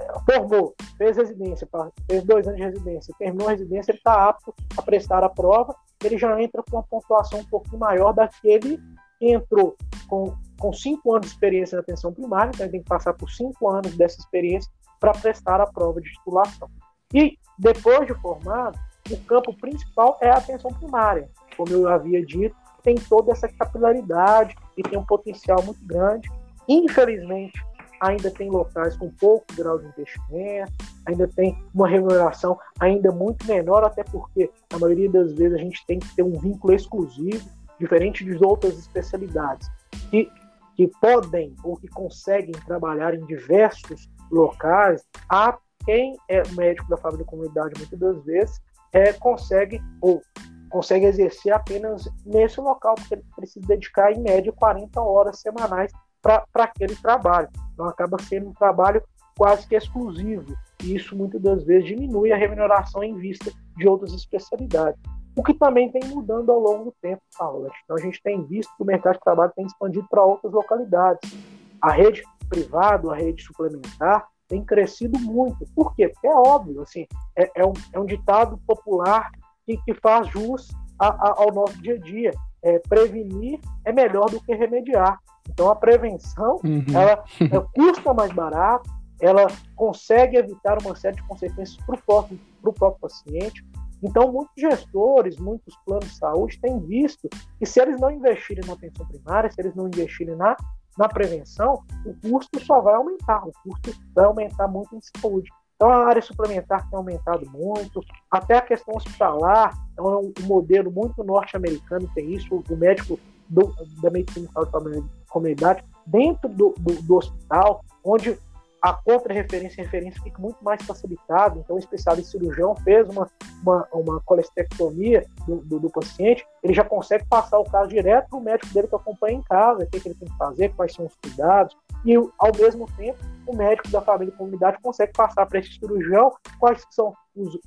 é, 0.00 0.12
formou, 0.28 0.74
fez 0.98 1.16
residência, 1.16 1.68
fez 2.10 2.24
dois 2.24 2.48
anos 2.48 2.58
de 2.58 2.66
residência, 2.66 3.14
terminou 3.20 3.46
a 3.46 3.52
residência, 3.52 3.92
ele 3.92 3.98
está 3.98 4.28
apto 4.28 4.52
a 4.76 4.82
prestar 4.82 5.22
a 5.22 5.28
prova, 5.28 5.72
ele 6.02 6.18
já 6.18 6.42
entra 6.42 6.64
com 6.68 6.78
uma 6.78 6.82
pontuação 6.82 7.38
um 7.38 7.44
pouquinho 7.44 7.78
maior 7.78 8.12
daquele 8.12 8.80
que 9.20 9.32
entrou 9.32 9.76
com 10.08 10.34
com 10.62 10.72
cinco 10.72 11.12
anos 11.12 11.26
de 11.26 11.32
experiência 11.32 11.74
na 11.74 11.82
atenção 11.82 12.12
primária, 12.12 12.52
então 12.54 12.64
ele 12.64 12.70
tem 12.70 12.82
que 12.82 12.88
passar 12.88 13.12
por 13.14 13.28
cinco 13.28 13.68
anos 13.68 13.96
dessa 13.96 14.20
experiência 14.20 14.70
para 15.00 15.10
prestar 15.10 15.60
a 15.60 15.66
prova 15.66 16.00
de 16.00 16.08
titulação. 16.08 16.70
E 17.12 17.36
depois 17.58 18.06
de 18.06 18.14
formado, 18.14 18.78
o 19.10 19.16
campo 19.24 19.52
principal 19.58 20.16
é 20.22 20.30
a 20.30 20.36
atenção 20.36 20.72
primária. 20.72 21.28
Como 21.56 21.72
eu 21.72 21.88
havia 21.88 22.24
dito, 22.24 22.54
tem 22.80 22.94
toda 22.94 23.32
essa 23.32 23.48
capilaridade 23.48 24.54
e 24.76 24.84
tem 24.84 24.96
um 24.96 25.04
potencial 25.04 25.60
muito 25.64 25.84
grande. 25.84 26.30
Infelizmente, 26.68 27.60
ainda 28.00 28.30
tem 28.30 28.48
locais 28.48 28.96
com 28.96 29.10
pouco 29.10 29.44
grau 29.56 29.80
de 29.80 29.86
investimento, 29.86 30.72
ainda 31.04 31.26
tem 31.26 31.60
uma 31.74 31.88
remuneração 31.88 32.56
ainda 32.78 33.10
muito 33.10 33.44
menor, 33.48 33.82
até 33.82 34.04
porque, 34.04 34.48
na 34.70 34.78
maioria 34.78 35.10
das 35.10 35.32
vezes, 35.32 35.58
a 35.58 35.60
gente 35.60 35.84
tem 35.86 35.98
que 35.98 36.14
ter 36.14 36.22
um 36.22 36.38
vínculo 36.38 36.72
exclusivo, 36.72 37.50
diferente 37.80 38.24
de 38.24 38.44
outras 38.44 38.78
especialidades. 38.78 39.68
E 40.12 40.30
que 40.76 40.88
podem 41.00 41.54
ou 41.62 41.76
que 41.76 41.88
conseguem 41.88 42.52
trabalhar 42.66 43.14
em 43.14 43.24
diversos 43.26 44.10
locais, 44.30 45.04
há 45.28 45.56
quem 45.84 46.16
é 46.28 46.42
médico 46.52 46.88
da 46.88 46.96
família 46.96 47.22
e 47.22 47.26
comunidade 47.26 47.74
muitas 47.76 47.98
das 47.98 48.24
vezes 48.24 48.60
é, 48.92 49.12
consegue 49.12 49.80
ou 50.00 50.22
consegue 50.70 51.04
exercer 51.04 51.52
apenas 51.52 52.08
nesse 52.24 52.58
local, 52.60 52.94
porque 52.94 53.14
ele 53.14 53.24
precisa 53.36 53.66
dedicar 53.66 54.10
em 54.10 54.20
média 54.20 54.50
40 54.52 55.00
horas 55.02 55.38
semanais 55.40 55.92
para 56.22 56.46
aquele 56.54 56.96
trabalho. 56.96 57.48
Então 57.74 57.86
acaba 57.86 58.16
sendo 58.22 58.48
um 58.48 58.54
trabalho 58.54 59.02
quase 59.36 59.66
que 59.66 59.74
exclusivo, 59.74 60.54
e 60.82 60.94
isso 60.94 61.16
muitas 61.16 61.42
das 61.42 61.64
vezes 61.64 61.88
diminui 61.88 62.32
a 62.32 62.36
remuneração 62.36 63.02
em 63.02 63.16
vista 63.16 63.52
de 63.76 63.86
outras 63.86 64.14
especialidades 64.14 65.00
o 65.34 65.42
que 65.42 65.54
também 65.54 65.90
tem 65.90 66.02
mudando 66.08 66.50
ao 66.50 66.60
longo 66.60 66.84
do 66.86 66.94
tempo, 67.00 67.22
Paula. 67.38 67.70
Então 67.84 67.96
a 67.96 68.00
gente 68.00 68.20
tem 68.22 68.42
visto 68.44 68.70
que 68.76 68.82
o 68.82 68.86
mercado 68.86 69.14
de 69.14 69.20
trabalho 69.20 69.52
tem 69.54 69.66
expandido 69.66 70.06
para 70.10 70.24
outras 70.24 70.52
localidades. 70.52 71.32
A 71.80 71.90
rede 71.90 72.22
privada, 72.48 73.10
a 73.10 73.16
rede 73.16 73.42
suplementar, 73.42 74.26
tem 74.46 74.62
crescido 74.62 75.18
muito. 75.18 75.64
Por 75.74 75.94
quê? 75.94 76.08
Porque 76.08 76.26
é 76.26 76.34
óbvio, 76.34 76.82
assim, 76.82 77.06
é, 77.36 77.50
é, 77.56 77.66
um, 77.66 77.72
é 77.92 77.98
um, 77.98 78.04
ditado 78.04 78.58
popular 78.66 79.30
que, 79.64 79.78
que 79.78 79.94
faz 79.94 80.28
jus 80.28 80.70
a, 80.98 81.08
a, 81.08 81.34
ao 81.38 81.52
nosso 81.52 81.80
dia 81.80 81.94
a 81.94 81.98
dia. 81.98 82.30
É, 82.62 82.78
prevenir 82.78 83.58
é 83.84 83.92
melhor 83.92 84.30
do 84.30 84.40
que 84.40 84.54
remediar. 84.54 85.18
Então 85.48 85.70
a 85.70 85.74
prevenção, 85.74 86.60
uhum. 86.62 86.84
ela, 86.94 87.24
ela 87.50 87.68
custa 87.74 88.14
mais 88.14 88.30
barato, 88.32 88.88
ela 89.20 89.46
consegue 89.74 90.36
evitar 90.36 90.78
uma 90.82 90.94
série 90.94 91.16
de 91.16 91.22
consequências 91.22 91.76
para 91.86 91.94
o 91.94 92.02
próprio, 92.02 92.38
próprio 92.60 93.00
paciente. 93.00 93.64
Então, 94.02 94.32
muitos 94.32 94.54
gestores, 94.56 95.36
muitos 95.36 95.76
planos 95.86 96.06
de 96.06 96.16
saúde 96.16 96.60
têm 96.60 96.80
visto 96.80 97.28
que 97.58 97.66
se 97.66 97.80
eles 97.80 98.00
não 98.00 98.10
investirem 98.10 98.64
na 98.66 98.72
atenção 98.72 99.06
primária, 99.06 99.50
se 99.50 99.60
eles 99.60 99.74
não 99.74 99.86
investirem 99.86 100.34
na, 100.34 100.56
na 100.98 101.08
prevenção, 101.08 101.82
o 102.04 102.14
custo 102.28 102.58
só 102.60 102.80
vai 102.80 102.94
aumentar, 102.94 103.46
o 103.46 103.52
custo 103.62 103.92
vai 104.14 104.24
aumentar 104.24 104.66
muito 104.66 104.96
em 104.96 105.00
saúde. 105.20 105.48
Então, 105.76 105.90
a 105.90 106.06
área 106.06 106.22
suplementar 106.22 106.88
tem 106.88 106.96
aumentado 106.96 107.48
muito, 107.50 108.00
até 108.30 108.56
a 108.56 108.62
questão 108.62 108.94
hospitalar, 108.96 109.72
é 109.96 110.02
um, 110.02 110.32
um 110.40 110.46
modelo 110.46 110.90
muito 110.90 111.24
norte-americano, 111.24 112.08
tem 112.14 112.32
isso, 112.32 112.62
o 112.68 112.76
médico 112.76 113.18
do, 113.48 113.74
da 114.00 114.10
medicina 114.10 114.48
de 114.48 114.54
da 114.54 115.02
comunidade 115.28 115.84
dentro 116.06 116.48
do, 116.48 116.74
do, 116.78 117.02
do 117.02 117.16
hospital, 117.16 117.84
onde 118.04 118.38
a 118.82 118.92
contra-referência 118.92 119.80
e 119.80 119.84
referência 119.84 120.20
fica 120.20 120.42
muito 120.42 120.62
mais 120.62 120.82
facilitada. 120.82 121.56
Então, 121.58 121.76
o 121.76 121.78
especialista 121.78 122.32
cirurgião 122.32 122.74
fez 122.74 123.08
uma, 123.08 123.30
uma, 123.62 123.88
uma 123.92 124.20
colestectomia 124.22 125.24
do, 125.46 125.56
do, 125.58 125.78
do, 125.78 125.90
paciente, 125.90 126.44
ele 126.64 126.74
já 126.74 126.82
consegue 126.82 127.24
passar 127.26 127.58
o 127.60 127.64
caso 127.64 127.88
direto 127.88 128.28
para 128.28 128.38
o 128.38 128.42
médico 128.42 128.74
dele 128.74 128.88
que 128.88 128.96
acompanha 128.96 129.38
em 129.38 129.42
casa, 129.42 129.84
o 129.84 129.86
que, 129.86 130.00
que 130.00 130.08
ele 130.08 130.16
tem 130.16 130.28
que 130.28 130.36
fazer, 130.36 130.74
quais 130.74 130.92
são 130.92 131.06
os 131.06 131.14
cuidados, 131.14 131.76
e 132.04 132.14
ao 132.16 132.56
mesmo 132.58 132.86
tempo 132.96 133.18
o 133.46 133.56
médico 133.56 133.88
da 133.90 134.00
família 134.00 134.32
e 134.32 134.36
comunidade 134.36 134.78
consegue 134.82 135.12
passar 135.12 135.46
para 135.46 135.58
esse 135.58 135.78
cirurgião 135.78 136.32
quais 136.58 136.84
são 136.90 137.12
os, 137.34 137.58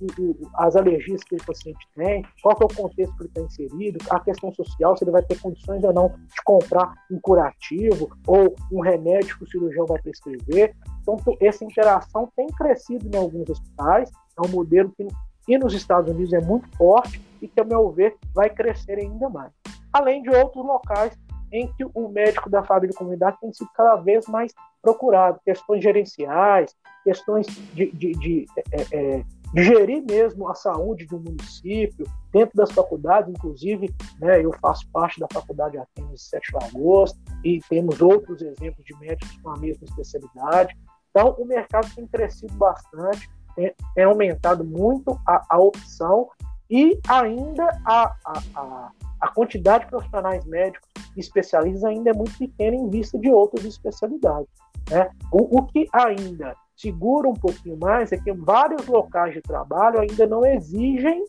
as 0.55 0.75
alergias 0.75 1.23
que 1.23 1.35
o 1.35 1.45
paciente 1.45 1.85
tem, 1.95 2.23
qual 2.41 2.57
é 2.61 2.65
o 2.65 2.67
contexto 2.67 3.15
que 3.17 3.23
ele 3.23 3.29
está 3.29 3.41
inserido, 3.41 3.97
a 4.09 4.19
questão 4.19 4.53
social, 4.53 4.95
se 4.95 5.03
ele 5.03 5.11
vai 5.11 5.23
ter 5.23 5.39
condições 5.39 5.83
ou 5.83 5.93
não 5.93 6.09
de 6.09 6.43
comprar 6.45 6.93
um 7.11 7.19
curativo 7.19 8.09
ou 8.27 8.55
um 8.71 8.79
remédio 8.79 9.37
que 9.37 9.43
o 9.43 9.47
cirurgião 9.47 9.85
vai 9.85 10.01
prescrever. 10.01 10.75
Então, 11.01 11.17
essa 11.41 11.65
interação 11.65 12.31
tem 12.35 12.47
crescido 12.47 13.07
em 13.07 13.17
alguns 13.17 13.49
hospitais, 13.49 14.11
é 14.37 14.45
um 14.45 14.49
modelo 14.49 14.91
que 14.95 15.07
e 15.47 15.57
nos 15.57 15.73
Estados 15.73 16.11
Unidos 16.11 16.33
é 16.33 16.41
muito 16.41 16.67
forte 16.75 17.21
e 17.41 17.47
que, 17.47 17.59
a 17.59 17.63
meu 17.63 17.91
ver, 17.91 18.15
vai 18.33 18.49
crescer 18.49 18.97
ainda 18.97 19.29
mais. 19.29 19.51
Além 19.93 20.21
de 20.23 20.29
outros 20.29 20.65
locais 20.65 21.15
em 21.51 21.71
que 21.73 21.85
o 21.93 22.09
médico 22.09 22.49
da 22.49 22.63
família 22.63 22.93
e 22.93 22.97
comunidade 22.97 23.37
tem 23.39 23.51
sido 23.53 23.69
cada 23.73 23.95
vez 23.95 24.27
mais 24.27 24.53
procurado, 24.81 25.39
questões 25.43 25.83
gerenciais, 25.83 26.75
questões 27.03 27.47
de, 27.73 27.91
de, 27.91 28.11
de, 28.13 28.45
é, 28.71 28.81
é, 28.91 29.23
de 29.53 29.63
gerir 29.63 30.03
mesmo 30.03 30.47
a 30.47 30.53
saúde 30.53 31.05
de 31.05 31.15
um 31.15 31.19
município, 31.19 32.05
dentro 32.31 32.55
das 32.55 32.71
faculdades, 32.71 33.29
inclusive, 33.29 33.93
né, 34.19 34.43
eu 34.43 34.51
faço 34.61 34.87
parte 34.91 35.19
da 35.19 35.27
faculdade 35.31 35.77
Atenas 35.77 36.11
de 36.11 36.21
7 36.21 36.51
de 36.51 36.65
agosto, 36.65 37.19
e 37.43 37.59
temos 37.69 38.01
outros 38.01 38.41
exemplos 38.41 38.85
de 38.85 38.95
médicos 38.99 39.37
com 39.41 39.49
a 39.49 39.57
mesma 39.57 39.85
especialidade. 39.85 40.77
Então, 41.09 41.35
o 41.37 41.45
mercado 41.45 41.87
tem 41.95 42.05
crescido 42.05 42.53
bastante, 42.55 43.29
tem, 43.55 43.73
tem 43.95 44.03
aumentado 44.03 44.63
muito 44.63 45.19
a, 45.25 45.45
a 45.49 45.57
opção 45.57 46.29
e 46.69 46.99
ainda 47.07 47.65
a, 47.85 48.15
a, 48.25 48.43
a, 48.55 48.91
a 49.21 49.27
quantidade 49.29 49.85
de 49.85 49.91
profissionais 49.91 50.45
médicos 50.45 50.89
especialistas 51.19 51.84
ainda 51.84 52.12
é 52.12 52.13
muito 52.13 52.38
pequena 52.38 52.75
em 52.75 52.89
vista 52.89 53.17
de 53.17 53.29
outras 53.29 53.65
especialidades. 53.65 54.50
Né? 54.89 55.10
O, 55.31 55.60
o 55.60 55.65
que 55.67 55.88
ainda 55.93 56.55
segura 56.75 57.29
um 57.29 57.34
pouquinho 57.34 57.77
mais 57.77 58.12
é 58.12 58.17
que 58.17 58.31
vários 58.34 58.86
locais 58.88 59.34
de 59.34 59.41
trabalho 59.41 60.00
ainda 60.00 60.27
não 60.27 60.45
exigem 60.45 61.24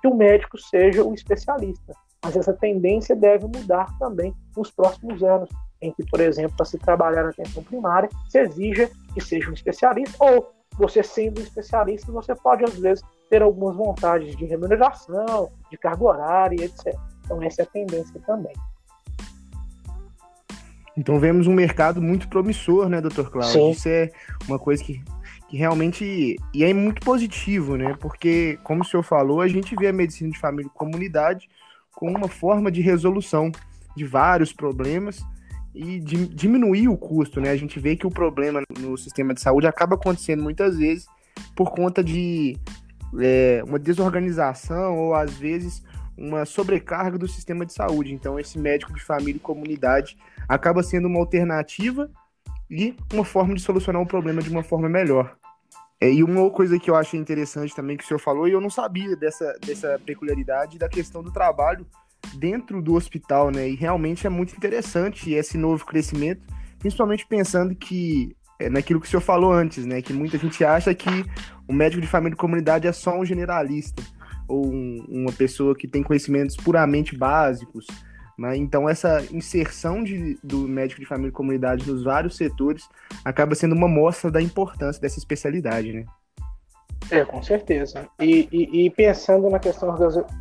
que 0.00 0.08
o 0.08 0.14
médico 0.14 0.58
seja 0.58 1.04
o 1.04 1.14
especialista. 1.14 1.92
Mas 2.24 2.36
essa 2.36 2.52
tendência 2.52 3.14
deve 3.14 3.46
mudar 3.46 3.86
também 3.98 4.34
nos 4.56 4.70
próximos 4.70 5.22
anos, 5.22 5.48
em 5.80 5.92
que, 5.92 6.04
por 6.06 6.20
exemplo, 6.20 6.56
para 6.56 6.66
se 6.66 6.78
trabalhar 6.78 7.22
na 7.22 7.30
atenção 7.30 7.62
primária, 7.62 8.08
se 8.28 8.40
exija 8.40 8.90
que 9.14 9.20
seja 9.20 9.48
um 9.50 9.54
especialista, 9.54 10.16
ou 10.18 10.50
você 10.76 11.02
sendo 11.02 11.40
um 11.40 11.44
especialista, 11.44 12.10
você 12.10 12.34
pode, 12.34 12.64
às 12.64 12.76
vezes, 12.78 13.04
ter 13.30 13.42
algumas 13.42 13.76
vontades 13.76 14.36
de 14.36 14.44
remuneração, 14.46 15.50
de 15.70 15.78
carga 15.78 16.04
horária, 16.04 16.64
etc. 16.64 16.94
Então, 17.24 17.42
essa 17.42 17.62
é 17.62 17.64
a 17.64 17.68
tendência 17.68 18.20
também. 18.26 18.54
Então 20.98 21.20
vemos 21.20 21.46
um 21.46 21.54
mercado 21.54 22.02
muito 22.02 22.26
promissor, 22.26 22.88
né, 22.88 23.00
doutor 23.00 23.30
Cláudio? 23.30 23.52
Sim. 23.52 23.70
Isso 23.70 23.88
é 23.88 24.10
uma 24.48 24.58
coisa 24.58 24.82
que, 24.82 25.00
que 25.48 25.56
realmente 25.56 26.36
e 26.52 26.64
é 26.64 26.74
muito 26.74 27.00
positivo, 27.02 27.76
né? 27.76 27.96
Porque, 28.00 28.58
como 28.64 28.82
o 28.82 28.84
senhor 28.84 29.04
falou, 29.04 29.40
a 29.40 29.46
gente 29.46 29.76
vê 29.76 29.86
a 29.86 29.92
medicina 29.92 30.28
de 30.28 30.38
família 30.40 30.68
e 30.68 30.76
comunidade 30.76 31.48
como 31.92 32.18
uma 32.18 32.26
forma 32.26 32.68
de 32.68 32.80
resolução 32.80 33.52
de 33.96 34.04
vários 34.04 34.52
problemas 34.52 35.24
e 35.72 36.00
de 36.00 36.26
diminuir 36.26 36.88
o 36.88 36.96
custo, 36.96 37.40
né? 37.40 37.50
A 37.50 37.56
gente 37.56 37.78
vê 37.78 37.94
que 37.94 38.06
o 38.06 38.10
problema 38.10 38.60
no 38.80 38.98
sistema 38.98 39.32
de 39.32 39.40
saúde 39.40 39.68
acaba 39.68 39.94
acontecendo 39.94 40.42
muitas 40.42 40.78
vezes 40.78 41.06
por 41.54 41.70
conta 41.70 42.02
de 42.02 42.56
é, 43.20 43.62
uma 43.64 43.78
desorganização 43.78 44.98
ou 44.98 45.14
às 45.14 45.32
vezes 45.34 45.80
uma 46.18 46.44
sobrecarga 46.44 47.16
do 47.16 47.28
sistema 47.28 47.64
de 47.64 47.72
saúde. 47.72 48.12
Então, 48.12 48.38
esse 48.38 48.58
médico 48.58 48.92
de 48.92 49.00
família 49.00 49.36
e 49.36 49.40
comunidade 49.40 50.18
acaba 50.48 50.82
sendo 50.82 51.06
uma 51.06 51.20
alternativa 51.20 52.10
e 52.68 52.94
uma 53.12 53.24
forma 53.24 53.54
de 53.54 53.62
solucionar 53.62 54.02
um 54.02 54.06
problema 54.06 54.42
de 54.42 54.50
uma 54.50 54.62
forma 54.62 54.88
melhor. 54.88 55.36
É, 56.00 56.12
e 56.12 56.22
uma 56.22 56.48
coisa 56.50 56.78
que 56.78 56.90
eu 56.90 56.96
achei 56.96 57.18
interessante 57.18 57.74
também 57.74 57.96
que 57.96 58.04
o 58.04 58.06
senhor 58.06 58.20
falou, 58.20 58.46
e 58.46 58.52
eu 58.52 58.60
não 58.60 58.70
sabia 58.70 59.16
dessa, 59.16 59.56
dessa 59.64 60.00
peculiaridade 60.04 60.78
da 60.78 60.88
questão 60.88 61.22
do 61.22 61.32
trabalho 61.32 61.86
dentro 62.34 62.82
do 62.82 62.94
hospital, 62.94 63.50
né? 63.50 63.68
E 63.68 63.74
realmente 63.74 64.26
é 64.26 64.30
muito 64.30 64.54
interessante 64.56 65.32
esse 65.32 65.56
novo 65.56 65.84
crescimento, 65.84 66.42
principalmente 66.78 67.26
pensando 67.26 67.74
que 67.74 68.36
é 68.60 68.68
naquilo 68.68 69.00
que 69.00 69.06
o 69.06 69.10
senhor 69.10 69.20
falou 69.20 69.52
antes, 69.52 69.86
né? 69.86 70.02
Que 70.02 70.12
muita 70.12 70.38
gente 70.38 70.64
acha 70.64 70.94
que 70.94 71.24
o 71.66 71.72
médico 71.72 72.00
de 72.00 72.08
família 72.08 72.34
e 72.34 72.38
comunidade 72.38 72.86
é 72.86 72.92
só 72.92 73.18
um 73.18 73.24
generalista 73.24 74.02
ou 74.48 74.66
um, 74.66 75.04
uma 75.08 75.32
pessoa 75.32 75.74
que 75.76 75.86
tem 75.86 76.02
conhecimentos 76.02 76.56
puramente 76.56 77.16
básicos. 77.16 77.86
Né? 78.38 78.56
Então, 78.56 78.88
essa 78.88 79.22
inserção 79.30 80.02
de, 80.02 80.38
do 80.42 80.58
médico 80.58 81.00
de 81.00 81.06
família 81.06 81.28
e 81.28 81.32
comunidade 81.32 81.88
nos 81.88 82.02
vários 82.04 82.36
setores 82.36 82.88
acaba 83.24 83.54
sendo 83.54 83.74
uma 83.74 83.88
mostra 83.88 84.30
da 84.30 84.40
importância 84.40 85.00
dessa 85.00 85.18
especialidade. 85.18 85.92
Né? 85.92 86.04
É, 87.10 87.24
com 87.24 87.42
certeza. 87.42 88.08
E, 88.20 88.48
e, 88.50 88.86
e 88.86 88.90
pensando 88.90 89.48
na 89.50 89.58
questão 89.58 89.94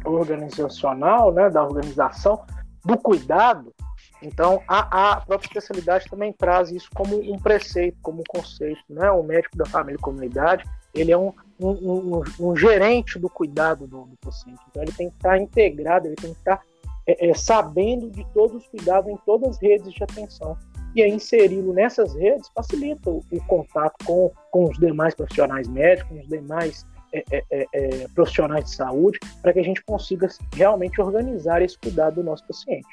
organizacional, 0.06 1.32
né, 1.32 1.50
da 1.50 1.64
organização, 1.64 2.46
do 2.86 2.98
cuidado, 2.98 3.74
então 4.22 4.62
a, 4.68 5.14
a 5.14 5.22
própria 5.22 5.48
especialidade 5.48 6.06
também 6.10 6.34
traz 6.34 6.72
isso 6.72 6.90
como 6.94 7.20
um 7.20 7.38
preceito, 7.38 7.98
como 8.02 8.22
um 8.22 8.24
conceito. 8.28 8.82
Né? 8.90 9.10
O 9.12 9.24
médico 9.24 9.58
da 9.58 9.66
família 9.66 9.98
e 9.98 10.02
comunidade 10.02 10.64
ele 10.94 11.12
é 11.12 11.18
um, 11.18 11.34
um, 11.60 11.70
um, 11.70 12.24
um 12.40 12.56
gerente 12.56 13.18
do 13.18 13.30
cuidado 13.30 13.88
do, 13.88 14.06
do, 14.06 14.18
paciente. 14.18 14.60
Então 14.70 14.84
ele 14.84 14.92
tem 14.92 15.10
que 15.10 15.16
estar 15.16 15.38
integrado, 15.38 16.08
ele 16.08 16.16
tem 16.16 16.34
que 16.34 16.40
estar 16.40 16.62
é, 17.06 17.30
é, 17.30 17.34
sabendo 17.34 18.10
de 18.10 18.26
todos 18.34 18.62
os 18.64 18.68
cuidados 18.68 19.12
em 19.12 19.18
todas 19.26 19.50
as 19.50 19.62
redes 19.62 19.94
de 19.94 20.04
atenção. 20.04 20.58
E 20.96 21.02
aí 21.02 21.12
inseri-lo 21.12 21.74
nessas 21.74 22.14
redes 22.16 22.50
facilita 22.56 23.10
o, 23.10 23.24
o, 23.32 23.46
contato 23.46 23.96
com, 24.06 24.32
com 24.52 24.66
os 24.66 24.78
demais 24.78 25.14
profissionais 25.14 25.68
médicos, 25.68 26.10
com 26.10 26.20
os 26.20 26.28
demais 26.28 26.86
é, 27.14 27.24
é, 27.32 27.44
é, 27.52 27.68
é 27.74 28.08
profissionais 28.10 28.66
de 28.66 28.76
saúde, 28.76 29.20
para 29.42 29.54
que 29.54 29.60
a 29.60 29.64
gente 29.64 29.84
consiga 29.84 30.28
realmente 30.54 31.00
organizar 31.02 31.62
esse 31.62 31.78
cuidado 31.78 32.16
do 32.16 32.24
nosso 32.24 32.46
paciente. 32.48 32.88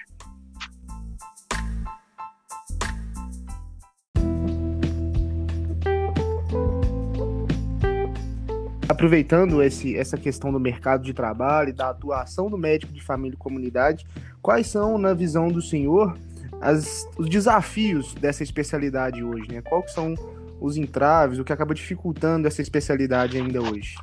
Aproveitando 8.88 9.62
esse, 9.62 9.97
essa 9.97 10.16
questão 10.16 10.53
do 10.53 10.61
mercado 10.61 11.03
de 11.03 11.14
trabalho 11.14 11.70
e 11.70 11.73
da 11.73 11.88
atuação 11.88 12.51
do 12.51 12.59
médico 12.59 12.92
de 12.92 13.03
família 13.03 13.35
e 13.35 13.38
comunidade, 13.38 14.05
quais 14.42 14.66
são, 14.66 14.99
na 14.99 15.14
visão 15.14 15.49
do 15.49 15.62
senhor, 15.62 16.16
as, 16.61 17.09
os 17.16 17.29
desafios 17.29 18.14
dessa 18.14 18.42
especialidade 18.42 19.25
hoje? 19.25 19.51
Né? 19.51 19.62
Quais 19.62 19.90
são 19.92 20.14
os 20.61 20.77
entraves, 20.77 21.38
o 21.38 21.44
que 21.44 21.53
acaba 21.53 21.75
dificultando 21.75 22.47
essa 22.47 22.61
especialidade 22.61 23.38
ainda 23.38 23.61
hoje? 23.61 23.97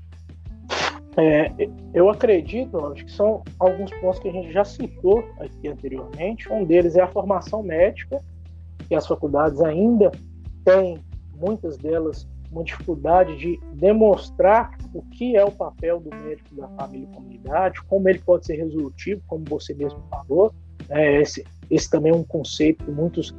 É, 1.17 1.51
eu 1.93 2.09
acredito, 2.09 2.77
acho 2.87 3.05
que 3.05 3.11
são 3.11 3.43
alguns 3.59 3.91
pontos 3.99 4.19
que 4.19 4.29
a 4.29 4.31
gente 4.31 4.51
já 4.51 4.63
citou 4.63 5.27
aqui 5.39 5.67
anteriormente. 5.67 6.51
Um 6.51 6.63
deles 6.63 6.95
é 6.95 7.01
a 7.01 7.07
formação 7.07 7.61
médica, 7.61 8.19
que 8.87 8.95
as 8.95 9.05
faculdades 9.05 9.61
ainda 9.61 10.11
têm, 10.63 10.97
muitas 11.35 11.77
delas, 11.77 12.27
uma 12.51 12.63
dificuldade 12.63 13.37
de 13.37 13.59
demonstrar 13.73 14.77
o 14.93 15.01
que 15.03 15.35
é 15.35 15.43
o 15.43 15.51
papel 15.51 15.99
do 15.99 16.09
médico 16.09 16.53
da 16.55 16.67
família 16.69 17.07
e 17.09 17.15
comunidade, 17.15 17.81
como 17.83 18.09
ele 18.09 18.19
pode 18.19 18.45
ser 18.45 18.55
resolutivo, 18.55 19.21
como 19.27 19.45
você 19.45 19.73
mesmo 19.73 20.03
falou. 20.09 20.53
É, 20.89 21.21
esse, 21.21 21.45
esse 21.69 21.89
também 21.89 22.11
é 22.11 22.15
um 22.15 22.23
conceito 22.23 22.83
que 22.83 22.91
muitos 22.91 23.33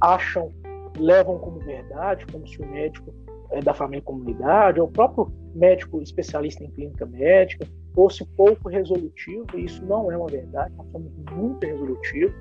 acham, 0.00 0.52
levam 0.98 1.38
como 1.38 1.60
verdade, 1.60 2.26
como 2.26 2.46
se 2.46 2.60
o 2.60 2.66
médico 2.66 3.14
é, 3.50 3.60
da 3.60 3.72
família 3.72 4.00
e 4.00 4.02
comunidade, 4.02 4.80
ou 4.80 4.88
o 4.88 4.90
próprio 4.90 5.32
médico 5.54 6.02
especialista 6.02 6.64
em 6.64 6.70
clínica 6.70 7.06
médica, 7.06 7.66
fosse 7.94 8.24
pouco 8.36 8.68
resolutivo, 8.68 9.46
e 9.54 9.64
isso 9.64 9.84
não 9.86 10.10
é 10.10 10.16
uma 10.16 10.26
verdade, 10.26 10.74
nós 10.76 10.86
somos 10.90 11.12
muito 11.32 11.64
resolutivos. 11.64 12.34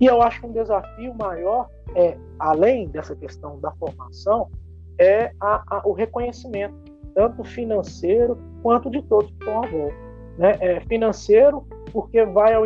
E 0.00 0.06
eu 0.06 0.22
acho 0.22 0.40
que 0.40 0.46
um 0.46 0.52
desafio 0.52 1.12
maior 1.14 1.68
é, 1.94 2.16
além 2.38 2.88
dessa 2.88 3.16
questão 3.16 3.58
da 3.60 3.72
formação, 3.72 4.48
é 4.98 5.32
a, 5.40 5.62
a, 5.68 5.82
o 5.84 5.92
reconhecimento, 5.92 6.74
tanto 7.14 7.44
financeiro 7.44 8.38
quanto 8.62 8.90
de 8.90 9.02
todos 9.02 9.30
que 9.30 9.38
estão 9.38 9.62
à 9.62 9.66
volta. 9.66 9.96
Né? 10.38 10.56
É 10.60 10.80
financeiro, 10.80 11.66
porque 11.92 12.24
vai 12.24 12.54
ao 12.54 12.64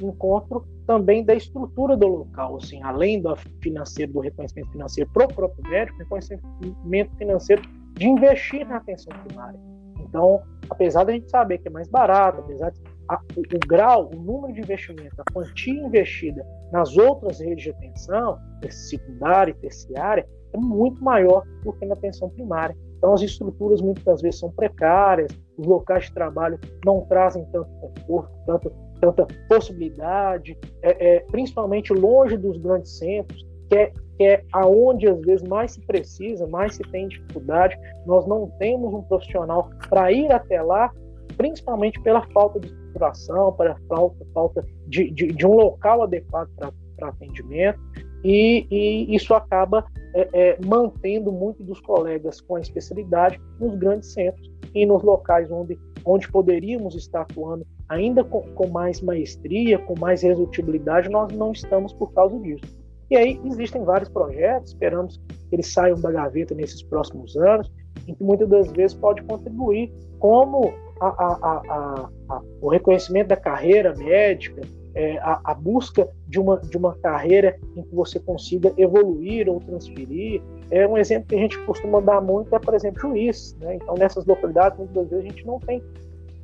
encontro 0.00 0.66
também 0.86 1.24
da 1.24 1.34
estrutura 1.34 1.96
do 1.96 2.06
local, 2.06 2.56
assim, 2.56 2.82
além 2.82 3.20
do 3.20 3.34
financeiro, 3.62 4.12
do 4.12 4.20
reconhecimento 4.20 4.70
financeiro 4.70 5.10
para 5.12 5.24
o 5.24 5.34
próprio 5.34 5.70
médico, 5.70 5.98
reconhecimento 5.98 7.16
financeiro 7.16 7.62
de 7.94 8.06
investir 8.06 8.66
na 8.66 8.76
atenção 8.76 9.12
primária. 9.26 9.58
Então, 10.00 10.42
apesar 10.68 11.04
da 11.04 11.12
gente 11.12 11.30
saber 11.30 11.58
que 11.58 11.68
é 11.68 11.70
mais 11.70 11.88
barato, 11.88 12.40
apesar 12.40 12.70
de 12.70 12.80
a, 13.08 13.20
o, 13.36 13.40
o, 13.40 13.58
grau, 13.66 14.10
o 14.12 14.16
número 14.16 14.52
de 14.52 14.60
investimento, 14.60 15.14
a 15.18 15.32
quantia 15.32 15.74
investida 15.74 16.44
nas 16.72 16.96
outras 16.96 17.40
redes 17.40 17.64
de 17.64 17.70
atenção, 17.70 18.38
secundária 18.70 19.50
e 19.50 19.54
terciária, 19.54 20.26
é 20.54 20.58
muito 20.58 21.02
maior 21.02 21.44
do 21.62 21.72
que 21.72 21.84
na 21.84 21.94
atenção 21.94 22.30
primária. 22.30 22.76
Então, 22.96 23.12
as 23.12 23.20
estruturas 23.20 23.82
muitas 23.82 24.22
vezes 24.22 24.40
são 24.40 24.50
precárias, 24.50 25.30
os 25.58 25.66
locais 25.66 26.04
de 26.06 26.14
trabalho 26.14 26.58
não 26.86 27.02
trazem 27.02 27.44
tanto 27.52 27.68
conforto, 27.80 28.32
tanto, 28.46 28.72
tanta 29.00 29.26
possibilidade, 29.48 30.56
é, 30.80 31.16
é, 31.16 31.20
principalmente 31.20 31.92
longe 31.92 32.36
dos 32.36 32.56
grandes 32.56 32.96
centros, 32.96 33.46
que 33.68 33.76
é, 33.76 33.92
que 34.16 34.24
é 34.24 34.44
aonde 34.52 35.08
às 35.08 35.20
vezes 35.20 35.46
mais 35.46 35.72
se 35.72 35.80
precisa, 35.82 36.46
mais 36.46 36.76
se 36.76 36.82
tem 36.84 37.08
dificuldade. 37.08 37.76
Nós 38.06 38.26
não 38.26 38.48
temos 38.58 38.94
um 38.94 39.02
profissional 39.02 39.68
para 39.90 40.10
ir 40.12 40.32
até 40.32 40.62
lá, 40.62 40.90
principalmente 41.36 42.00
pela 42.00 42.26
falta 42.28 42.60
de 42.60 42.68
estruturação, 42.68 43.52
pela 43.52 43.76
falta, 43.88 44.24
falta 44.32 44.64
de, 44.86 45.10
de, 45.10 45.26
de 45.26 45.46
um 45.46 45.54
local 45.54 46.04
adequado 46.04 46.48
para 46.96 47.08
atendimento. 47.08 47.78
E, 48.24 48.66
e, 48.70 49.14
isso 49.14 49.34
acaba 49.34 49.84
é, 50.14 50.28
é, 50.32 50.58
mantendo 50.64 51.30
muito 51.30 51.62
dos 51.62 51.78
colegas 51.80 52.40
com 52.40 52.56
a 52.56 52.60
especialidade 52.60 53.38
nos 53.60 53.76
grandes 53.76 54.12
centros 54.12 54.50
e 54.74 54.86
nos 54.86 55.02
locais 55.02 55.50
onde, 55.50 55.78
onde 56.04 56.30
poderíamos 56.30 56.94
estar 56.94 57.20
atuando 57.20 57.66
ainda 57.88 58.24
com, 58.24 58.40
com 58.54 58.68
mais 58.68 59.00
maestria, 59.02 59.78
com 59.78 59.98
mais 59.98 60.22
resolutibilidade, 60.22 61.10
nós 61.10 61.32
não 61.32 61.52
estamos 61.52 61.92
por 61.92 62.12
causa 62.12 62.38
disso. 62.38 62.64
E 63.10 63.16
aí 63.16 63.40
existem 63.44 63.84
vários 63.84 64.08
projetos, 64.08 64.70
esperamos 64.70 65.20
que 65.48 65.54
eles 65.56 65.72
saiam 65.72 66.00
da 66.00 66.10
gaveta 66.10 66.54
nesses 66.54 66.82
próximos 66.82 67.36
anos, 67.36 67.70
em 68.08 68.14
que 68.14 68.24
muitas 68.24 68.48
das 68.48 68.72
vezes 68.72 68.96
pode 68.96 69.22
contribuir 69.22 69.92
como 70.18 70.72
a, 71.00 71.06
a, 71.08 72.08
a, 72.30 72.42
o 72.60 72.68
reconhecimento 72.68 73.28
da 73.28 73.36
carreira 73.36 73.94
médica, 73.94 74.62
é, 74.94 75.18
a, 75.20 75.54
busca 75.54 76.08
de 76.28 76.38
uma, 76.38 76.58
de 76.58 76.76
uma 76.76 76.94
carreira 76.96 77.58
em 77.76 77.82
que 77.82 77.94
você 77.94 78.20
consiga 78.20 78.72
evoluir 78.76 79.48
ou 79.48 79.60
transferir. 79.60 80.40
É 80.70 80.86
um 80.86 80.96
exemplo 80.96 81.28
que 81.28 81.34
a 81.34 81.38
gente 81.38 81.58
costuma 81.64 82.00
dar 82.00 82.20
muito 82.20 82.54
é, 82.54 82.58
por 82.58 82.74
exemplo, 82.74 83.00
juiz. 83.00 83.56
Né? 83.60 83.76
Então, 83.76 83.94
nessas 83.94 84.24
localidades, 84.24 84.78
muitas 84.78 85.08
vezes 85.08 85.24
a 85.24 85.28
gente 85.28 85.46
não 85.46 85.58
tem 85.58 85.82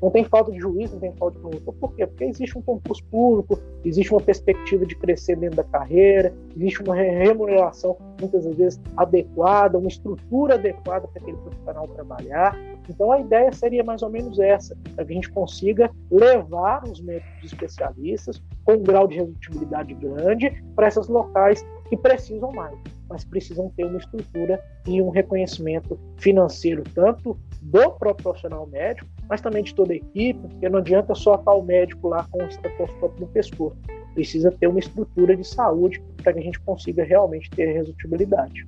não 0.00 0.10
tem 0.10 0.24
falta 0.24 0.50
de 0.50 0.58
juiz, 0.58 0.92
não 0.92 1.00
tem 1.00 1.12
falta 1.12 1.36
de 1.36 1.42
promotor. 1.42 1.74
Por 1.74 1.94
quê? 1.94 2.06
Porque 2.06 2.24
existe 2.24 2.56
um 2.56 2.62
concurso 2.62 3.04
público, 3.06 3.60
existe 3.84 4.12
uma 4.12 4.20
perspectiva 4.20 4.86
de 4.86 4.94
crescer 4.96 5.36
dentro 5.36 5.56
da 5.56 5.64
carreira, 5.64 6.32
existe 6.56 6.82
uma 6.82 6.94
remuneração 6.94 7.96
muitas 8.20 8.44
vezes 8.56 8.80
adequada, 8.96 9.78
uma 9.78 9.88
estrutura 9.88 10.54
adequada 10.54 11.06
para 11.08 11.22
aquele 11.22 11.36
profissional 11.36 11.88
trabalhar. 11.88 12.58
Então 12.88 13.12
a 13.12 13.20
ideia 13.20 13.52
seria 13.52 13.84
mais 13.84 14.02
ou 14.02 14.10
menos 14.10 14.38
essa, 14.38 14.76
para 14.94 15.04
que 15.04 15.12
a 15.12 15.14
gente 15.14 15.30
consiga 15.30 15.90
levar 16.10 16.82
os 16.84 17.00
médicos 17.00 17.52
especialistas 17.52 18.42
com 18.64 18.74
um 18.74 18.82
grau 18.82 19.06
de 19.06 19.16
resolutibilidade 19.16 19.94
grande 19.94 20.62
para 20.74 20.88
esses 20.88 21.08
locais 21.08 21.64
que 21.88 21.96
precisam 21.96 22.52
mais, 22.52 22.78
mas 23.08 23.24
precisam 23.24 23.68
ter 23.76 23.84
uma 23.84 23.98
estrutura 23.98 24.62
e 24.86 25.02
um 25.02 25.10
reconhecimento 25.10 25.98
financeiro 26.16 26.84
tanto 26.94 27.38
do 27.60 27.90
próprio 27.92 28.14
profissional 28.22 28.66
médico, 28.66 29.08
mas 29.30 29.40
também 29.40 29.62
de 29.62 29.72
toda 29.72 29.92
a 29.92 29.96
equipe, 29.96 30.40
porque 30.40 30.68
não 30.68 30.80
adianta 30.80 31.14
só 31.14 31.36
estar 31.36 31.54
o 31.54 31.62
médico 31.62 32.08
lá 32.08 32.26
com 32.32 32.42
o 32.42 32.48
estetoscópio 32.48 33.20
no 33.20 33.28
pescoço. 33.28 33.78
Precisa 34.12 34.50
ter 34.50 34.66
uma 34.66 34.80
estrutura 34.80 35.36
de 35.36 35.46
saúde 35.46 36.02
para 36.20 36.32
que 36.32 36.40
a 36.40 36.42
gente 36.42 36.58
consiga 36.60 37.04
realmente 37.04 37.48
ter 37.50 37.72
resolutibilidade. 37.72 38.66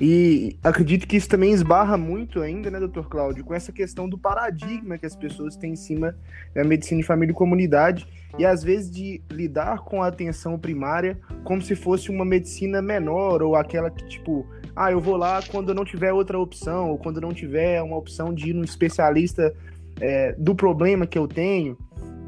E 0.00 0.56
acredito 0.62 1.08
que 1.08 1.16
isso 1.16 1.28
também 1.28 1.52
esbarra 1.52 1.96
muito 1.96 2.40
ainda, 2.40 2.70
né, 2.70 2.78
doutor 2.78 3.08
Cláudio, 3.08 3.44
com 3.44 3.52
essa 3.52 3.72
questão 3.72 4.08
do 4.08 4.16
paradigma 4.16 4.96
que 4.96 5.06
as 5.06 5.16
pessoas 5.16 5.56
têm 5.56 5.72
em 5.72 5.76
cima 5.76 6.14
da 6.54 6.62
medicina 6.62 7.00
de 7.00 7.06
família 7.06 7.32
e 7.32 7.34
comunidade, 7.34 8.06
e 8.38 8.44
às 8.44 8.62
vezes 8.62 8.90
de 8.90 9.20
lidar 9.32 9.80
com 9.80 10.02
a 10.02 10.06
atenção 10.06 10.56
primária 10.56 11.18
como 11.42 11.60
se 11.60 11.74
fosse 11.74 12.10
uma 12.10 12.24
medicina 12.24 12.80
menor, 12.80 13.42
ou 13.42 13.56
aquela 13.56 13.90
que, 13.90 14.06
tipo, 14.06 14.46
ah, 14.78 14.92
eu 14.92 15.00
vou 15.00 15.16
lá 15.16 15.40
quando 15.50 15.74
não 15.74 15.84
tiver 15.84 16.12
outra 16.12 16.38
opção, 16.38 16.90
ou 16.90 16.98
quando 16.98 17.20
não 17.20 17.32
tiver 17.32 17.82
uma 17.82 17.96
opção 17.96 18.32
de 18.32 18.50
ir 18.50 18.52
num 18.54 18.62
especialista 18.62 19.52
é, 20.00 20.32
do 20.38 20.54
problema 20.54 21.06
que 21.06 21.18
eu 21.18 21.26
tenho. 21.26 21.76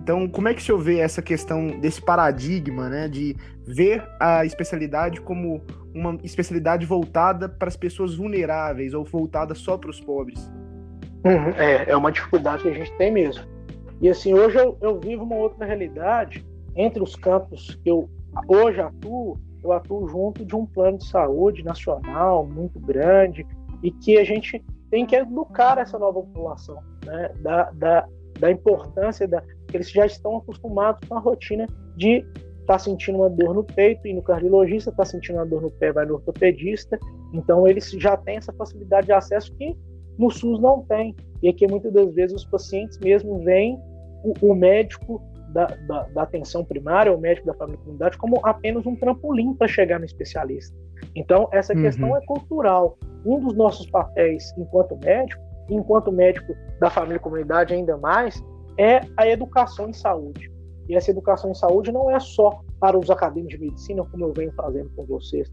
Então, 0.03 0.29
como 0.29 0.49
é 0.49 0.55
que 0.55 0.61
o 0.61 0.65
senhor 0.65 0.79
vê 0.79 0.99
essa 0.99 1.23
questão 1.23 1.79
desse 1.79 2.03
paradigma, 2.03 2.89
né, 2.89 3.09
de 3.09 3.37
ver 3.65 4.03
a 4.19 4.45
especialidade 4.45 5.21
como 5.21 5.63
uma 5.95 6.19
especialidade 6.25 6.85
voltada 6.85 7.49
para 7.49 7.69
as 7.69 7.77
pessoas 7.77 8.17
vulneráveis 8.17 8.95
ou 8.95 9.05
voltada 9.05 9.55
só 9.55 9.79
para 9.79 9.91
os 9.91 10.01
pobres? 10.01 10.51
Uhum, 11.25 11.51
é, 11.57 11.91
é 11.91 11.97
uma 11.97 12.11
dificuldade 12.11 12.63
que 12.63 12.69
a 12.69 12.75
gente 12.75 12.93
tem 12.97 13.13
mesmo. 13.13 13.45
E 14.01 14.09
assim, 14.09 14.35
hoje 14.35 14.57
eu, 14.57 14.77
eu 14.81 14.99
vivo 14.99 15.23
uma 15.23 15.37
outra 15.37 15.67
realidade 15.67 16.45
entre 16.75 17.03
os 17.03 17.15
campos 17.15 17.79
que 17.85 17.91
eu 17.91 18.09
hoje 18.49 18.81
atuo, 18.81 19.39
eu 19.63 19.73
atuo 19.73 20.09
junto 20.09 20.45
de 20.45 20.55
um 20.57 20.67
plano 20.67 20.99
de 20.99 21.07
saúde 21.07 21.63
nacional 21.63 22.47
muito 22.47 22.79
grande 22.81 23.47
e 23.83 23.91
que 23.91 24.19
a 24.19 24.25
gente 24.25 24.63
tem 24.91 25.07
que 25.07 25.17
educar 25.17 25.79
essa 25.79 25.99
nova 25.99 26.21
população, 26.21 26.79
né, 27.05 27.31
da, 27.41 27.71
da, 27.71 28.09
da 28.39 28.51
importância 28.51 29.27
da, 29.27 29.41
que 29.69 29.77
eles 29.77 29.91
já 29.91 30.05
estão 30.05 30.39
acostumados 30.39 31.09
com 31.09 31.17
a 31.17 31.21
rotina 31.21 31.67
de 31.97 32.25
estar 32.61 32.75
tá 32.75 32.79
sentindo 32.79 33.19
uma 33.19 33.31
dor 33.31 33.55
no 33.55 33.65
peito 33.65 34.07
e 34.07 34.15
no 34.15 34.23
cardiologista, 34.23 34.91
está 34.91 35.05
sentindo 35.05 35.37
uma 35.37 35.47
dor 35.47 35.63
no 35.63 35.71
pé, 35.71 35.93
vai 35.93 36.07
no 36.07 36.15
ortopedista. 36.15 36.99
Então 37.33 37.67
eles 37.67 37.91
já 37.93 38.17
têm 38.17 38.37
essa 38.37 38.53
facilidade 38.53 39.07
de 39.07 39.13
acesso 39.13 39.55
que 39.55 39.77
no 40.19 40.31
SUS 40.31 40.61
não 40.61 40.83
tem. 40.83 41.15
E 41.43 41.49
aqui 41.49 41.67
muitas 41.67 41.93
das 41.93 42.13
vezes 42.15 42.37
os 42.37 42.45
pacientes 42.45 42.99
mesmo 42.99 43.39
veem 43.41 43.79
o, 44.23 44.51
o 44.51 44.55
médico 44.55 45.23
da, 45.53 45.67
da, 45.67 46.03
da, 46.05 46.23
atenção 46.23 46.65
primária, 46.65 47.13
o 47.13 47.21
médico 47.21 47.47
da 47.47 47.55
família 47.55 47.81
comunidade, 47.81 48.19
como 48.19 48.41
apenas 48.45 48.87
um 48.87 48.97
trampolim 48.97 49.55
para 49.55 49.69
chegar 49.69 49.99
no 49.99 50.05
especialista. 50.05 50.77
Então, 51.15 51.49
essa 51.53 51.75
uhum. 51.75 51.83
questão 51.83 52.17
é 52.17 52.21
cultural. 52.25 52.99
Um 53.25 53.41
dos 53.41 53.55
nossos 53.55 53.89
papéis 53.91 54.53
enquanto 54.57 54.97
médico, 55.05 55.43
enquanto 55.69 56.13
médico 56.13 56.55
da 56.79 56.91
família 56.91 57.19
comunidade 57.19 57.75
ainda 57.75 57.97
mais, 57.97 58.43
é 58.79 59.01
a 59.17 59.29
educação 59.29 59.89
em 59.89 59.93
saúde. 59.93 60.51
E 60.89 60.97
essa 60.97 61.11
educação 61.11 61.51
em 61.51 61.55
saúde 61.55 61.93
não 61.93 62.11
é 62.11 62.19
só 62.19 62.61
para 62.81 62.99
os 62.99 63.11
acadêmicos 63.11 63.59
de 63.59 63.65
medicina, 63.65 64.05
como 64.05 64.25
eu 64.25 64.33
venho 64.33 64.53
fazendo 64.53 64.91
com 64.97 65.05
vocês. 65.05 65.51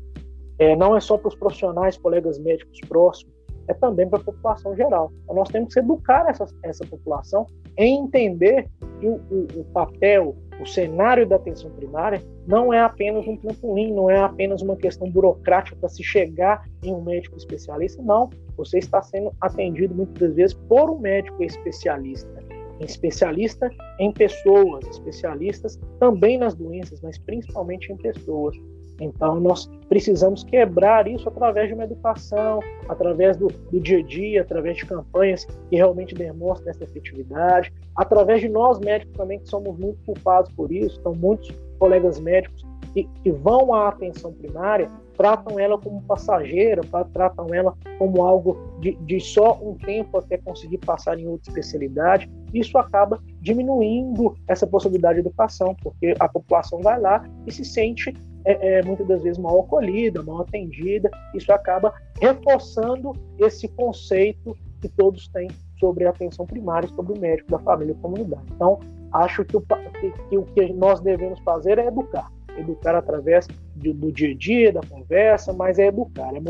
É, 0.59 0.75
não 0.75 0.95
é 0.95 0.99
só 0.99 1.17
para 1.17 1.27
os 1.27 1.35
profissionais, 1.35 1.97
colegas 1.97 2.39
médicos 2.39 2.79
próximos, 2.87 3.36
é 3.67 3.73
também 3.73 4.07
para 4.09 4.19
a 4.19 4.23
população 4.23 4.75
geral. 4.75 5.11
Então, 5.23 5.35
nós 5.35 5.49
temos 5.49 5.73
que 5.73 5.79
educar 5.79 6.25
essa, 6.29 6.45
essa 6.63 6.85
população 6.85 7.45
em 7.77 8.03
entender 8.03 8.67
que 8.99 9.07
o, 9.07 9.21
o, 9.29 9.47
o 9.61 9.65
papel, 9.65 10.35
o 10.59 10.65
cenário 10.65 11.27
da 11.27 11.35
atenção 11.35 11.69
primária 11.71 12.21
não 12.47 12.73
é 12.73 12.79
apenas 12.79 13.27
um 13.27 13.37
trampolim, 13.37 13.93
não 13.93 14.09
é 14.09 14.19
apenas 14.19 14.61
uma 14.61 14.75
questão 14.75 15.09
burocrática 15.09 15.75
para 15.75 15.89
se 15.89 16.03
chegar 16.03 16.63
em 16.83 16.93
um 16.93 17.01
médico 17.01 17.37
especialista, 17.37 18.01
não. 18.01 18.29
Você 18.55 18.79
está 18.79 19.01
sendo 19.01 19.31
atendido 19.41 19.93
muitas 19.93 20.33
vezes 20.33 20.53
por 20.67 20.89
um 20.89 20.99
médico 20.99 21.43
especialista 21.43 22.47
especialista 22.79 23.69
em 23.99 24.11
pessoas, 24.11 24.85
especialistas 24.87 25.79
também 25.99 26.37
nas 26.37 26.53
doenças, 26.53 27.01
mas 27.01 27.17
principalmente 27.17 27.91
em 27.91 27.97
pessoas. 27.97 28.55
Então, 28.99 29.39
nós 29.39 29.69
precisamos 29.87 30.43
quebrar 30.43 31.07
isso 31.07 31.27
através 31.29 31.67
de 31.67 31.73
uma 31.73 31.83
educação, 31.83 32.59
através 32.89 33.37
do, 33.37 33.47
do, 33.47 33.79
dia 33.79 33.99
a 33.99 34.03
dia, 34.03 34.41
através 34.41 34.77
de 34.77 34.85
campanhas 34.85 35.45
que 35.45 35.75
realmente 35.75 36.15
demonstram 36.15 36.71
essa 36.71 36.83
efetividade, 36.83 37.71
através 37.95 38.41
de 38.41 38.49
nós 38.49 38.79
médicos 38.79 39.15
também, 39.15 39.39
que 39.39 39.49
somos 39.49 39.77
muito 39.77 39.99
culpados 40.05 40.51
por 40.53 40.71
isso. 40.71 40.99
Então, 40.99 41.13
muitos 41.13 41.49
colegas 41.79 42.19
médicos 42.19 42.65
que, 42.93 43.03
que 43.23 43.31
vão 43.31 43.73
à 43.73 43.89
atenção 43.89 44.33
primária 44.33 44.89
tratam 45.15 45.59
ela 45.59 45.77
como 45.77 46.01
passageira, 46.03 46.81
tratam 47.11 47.53
ela 47.53 47.75
como 47.97 48.23
algo 48.23 48.57
de, 48.79 48.93
de 49.01 49.19
só 49.19 49.59
um 49.61 49.73
tempo 49.73 50.17
até 50.17 50.37
conseguir 50.37 50.77
passar 50.77 51.19
em 51.19 51.27
outra 51.27 51.49
especialidade. 51.49 52.29
Isso 52.53 52.77
acaba 52.77 53.19
diminuindo 53.41 54.35
essa 54.47 54.67
possibilidade 54.67 55.15
de 55.15 55.27
educação, 55.27 55.75
porque 55.81 56.13
a 56.19 56.29
população 56.29 56.79
vai 56.79 56.99
lá 56.99 57.23
e 57.47 57.51
se 57.51 57.65
sente 57.65 58.13
é, 58.51 58.79
é, 58.79 58.83
muitas 58.83 59.07
das 59.07 59.21
vezes 59.23 59.37
mal 59.37 59.59
acolhida, 59.61 60.23
mal 60.23 60.41
atendida. 60.41 61.09
Isso 61.33 61.51
acaba 61.51 61.93
reforçando 62.19 63.13
esse 63.39 63.67
conceito 63.67 64.55
que 64.81 64.89
todos 64.89 65.27
têm 65.29 65.49
sobre 65.79 66.05
a 66.05 66.09
atenção 66.09 66.45
primária, 66.45 66.87
sobre 66.89 67.17
o 67.17 67.19
médico 67.19 67.51
da 67.51 67.59
família 67.59 67.93
e 67.93 67.95
comunidade. 67.95 68.43
Então, 68.55 68.79
acho 69.11 69.43
que 69.45 69.57
o 69.57 69.61
que, 69.61 70.11
que 70.29 70.37
o 70.37 70.43
que 70.43 70.73
nós 70.73 70.99
devemos 70.99 71.39
fazer 71.41 71.77
é 71.77 71.87
educar 71.87 72.31
educar 72.57 72.95
através 72.95 73.47
do, 73.75 73.93
do 73.93 74.11
dia 74.11 74.31
a 74.31 74.35
dia, 74.35 74.73
da 74.73 74.81
conversa, 74.81 75.53
mas 75.53 75.77
é 75.79 75.87
educar, 75.87 76.31
é 76.35 76.41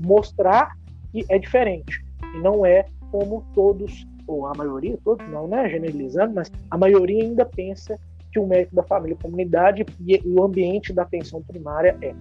mostrar 0.00 0.76
que 1.12 1.24
é 1.28 1.38
diferente 1.38 2.04
e 2.34 2.38
não 2.38 2.64
é 2.64 2.86
como 3.10 3.44
todos, 3.54 4.06
ou 4.26 4.46
a 4.46 4.52
maioria, 4.54 4.98
todos 5.04 5.26
não, 5.28 5.46
né, 5.46 5.68
generalizando, 5.68 6.34
mas 6.34 6.50
a 6.70 6.78
maioria 6.78 7.22
ainda 7.22 7.44
pensa 7.44 7.98
que 8.32 8.38
o 8.38 8.46
médico 8.46 8.74
da 8.74 8.82
família 8.82 9.14
e 9.14 9.22
comunidade 9.22 9.84
e 10.00 10.20
o 10.24 10.42
ambiente 10.42 10.92
da 10.92 11.02
atenção 11.02 11.42
primária 11.42 11.96
é. 12.00 12.14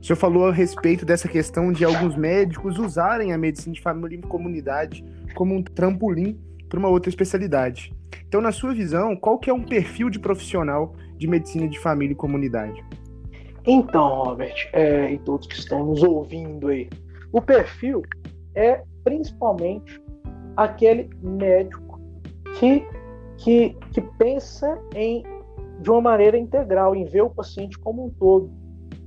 O 0.00 0.04
senhor 0.04 0.16
falou 0.16 0.46
a 0.46 0.52
respeito 0.52 1.04
dessa 1.04 1.28
questão 1.28 1.72
de 1.72 1.84
alguns 1.84 2.16
médicos 2.16 2.78
usarem 2.78 3.32
a 3.32 3.38
medicina 3.38 3.74
de 3.74 3.80
família 3.80 4.16
e 4.16 4.22
comunidade 4.22 5.04
como 5.34 5.54
um 5.54 5.62
trampolim 5.62 6.38
para 6.68 6.78
uma 6.78 6.88
outra 6.88 7.10
especialidade. 7.10 7.92
Então, 8.26 8.40
na 8.40 8.52
sua 8.52 8.74
visão, 8.74 9.16
qual 9.16 9.38
que 9.38 9.50
é 9.50 9.54
um 9.54 9.62
perfil 9.62 10.10
de 10.10 10.18
profissional 10.18 10.94
de 11.16 11.26
medicina 11.26 11.68
de 11.68 11.78
família 11.78 12.12
e 12.12 12.16
comunidade? 12.16 12.84
Então, 13.66 14.24
Robert, 14.24 14.68
é, 14.72 15.12
e 15.12 15.18
todos 15.18 15.46
que 15.46 15.54
estão 15.54 15.84
nos 15.84 16.02
ouvindo 16.02 16.68
aí, 16.68 16.88
o 17.32 17.42
perfil 17.42 18.02
é 18.54 18.82
principalmente 19.02 20.00
aquele 20.56 21.10
médico 21.20 22.00
que, 22.58 22.86
que, 23.38 23.76
que 23.92 24.00
pensa 24.00 24.80
em 24.94 25.22
de 25.80 25.90
uma 25.90 26.00
maneira 26.00 26.38
integral, 26.38 26.96
em 26.96 27.04
ver 27.04 27.22
o 27.22 27.30
paciente 27.30 27.78
como 27.78 28.06
um 28.06 28.10
todo, 28.10 28.50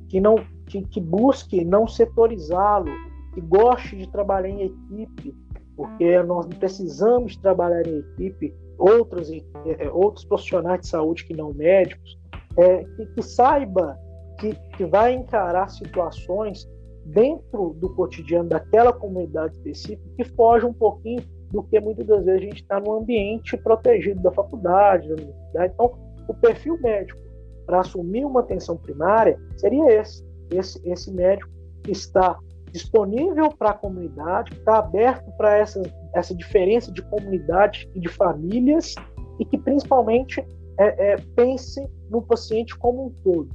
que 0.08 0.20
não 0.20 0.36
que, 0.68 0.84
que 0.84 1.02
busque 1.02 1.65
não 1.65 1.88
setorizá-lo, 1.88 2.92
que 3.34 3.42
goste 3.42 3.98
de 3.98 4.08
trabalhar 4.12 4.50
em 4.50 4.62
equipe, 4.62 5.36
porque 5.76 6.22
nós 6.24 6.46
precisamos 6.46 7.36
trabalhar 7.38 7.86
em 7.88 7.98
equipe, 7.98 8.54
outros, 8.78 9.32
é, 9.32 9.89
outros 9.92 10.26
profissionais 10.26 10.82
de 10.82 10.88
saúde 10.88 11.26
que 11.26 11.34
não 11.34 11.54
médicos, 11.54 12.20
é, 12.56 12.84
que, 12.84 13.06
que 13.08 13.22
saiba 13.24 13.98
que, 14.39 14.54
que 14.78 14.86
vai 14.86 15.13
encarar 15.13 15.70
situações 15.70 16.70
dentro 17.06 17.74
do 17.80 17.89
cotidiano 17.96 18.50
daquela 18.50 18.94
comunidade 18.94 19.56
específica 19.56 20.08
que 20.15 20.24
foge 20.24 20.65
um 20.65 20.74
pouquinho 20.74 21.24
do 21.52 21.64
que 21.64 21.80
muitas 21.80 22.06
das 22.06 22.26
vezes 22.26 22.42
a 22.42 22.46
gente 22.46 22.62
está 22.62 22.80
no 22.80 22.94
ambiente 22.94 23.58
protegido 23.58 24.22
da 24.22 24.32
faculdade, 24.32 25.08
da 25.08 25.16
universidade. 25.16 25.74
Então, 25.74 25.94
o 26.28 26.34
perfil 26.34 26.80
médico 26.80 27.20
para 27.66 27.82
assumir 27.82 28.26
uma 28.26 28.40
atenção 28.40 28.78
primária 28.78 29.40
seria 29.58 29.92
esse, 29.92 30.24
esse, 30.52 30.90
esse 30.90 31.12
médico 31.12 31.50
que 31.84 31.92
está 31.92 32.38
disponível 32.72 33.52
para 33.52 33.72
a 33.72 33.74
comunidade, 33.74 34.52
que 34.52 34.58
está 34.58 34.78
aberto 34.78 35.32
para 35.38 35.58
essa, 35.58 35.82
essa 36.14 36.36
diferença 36.36 36.92
de 36.92 37.02
comunidade 37.04 37.90
e 37.96 38.00
de 38.00 38.10
famílias 38.10 38.96
e 39.40 39.46
que 39.46 39.58
principalmente 39.58 40.46
é, 40.80 41.14
é, 41.14 41.16
pense 41.36 41.88
no 42.10 42.22
paciente 42.22 42.78
como 42.78 43.08
um 43.08 43.10
todo. 43.24 43.50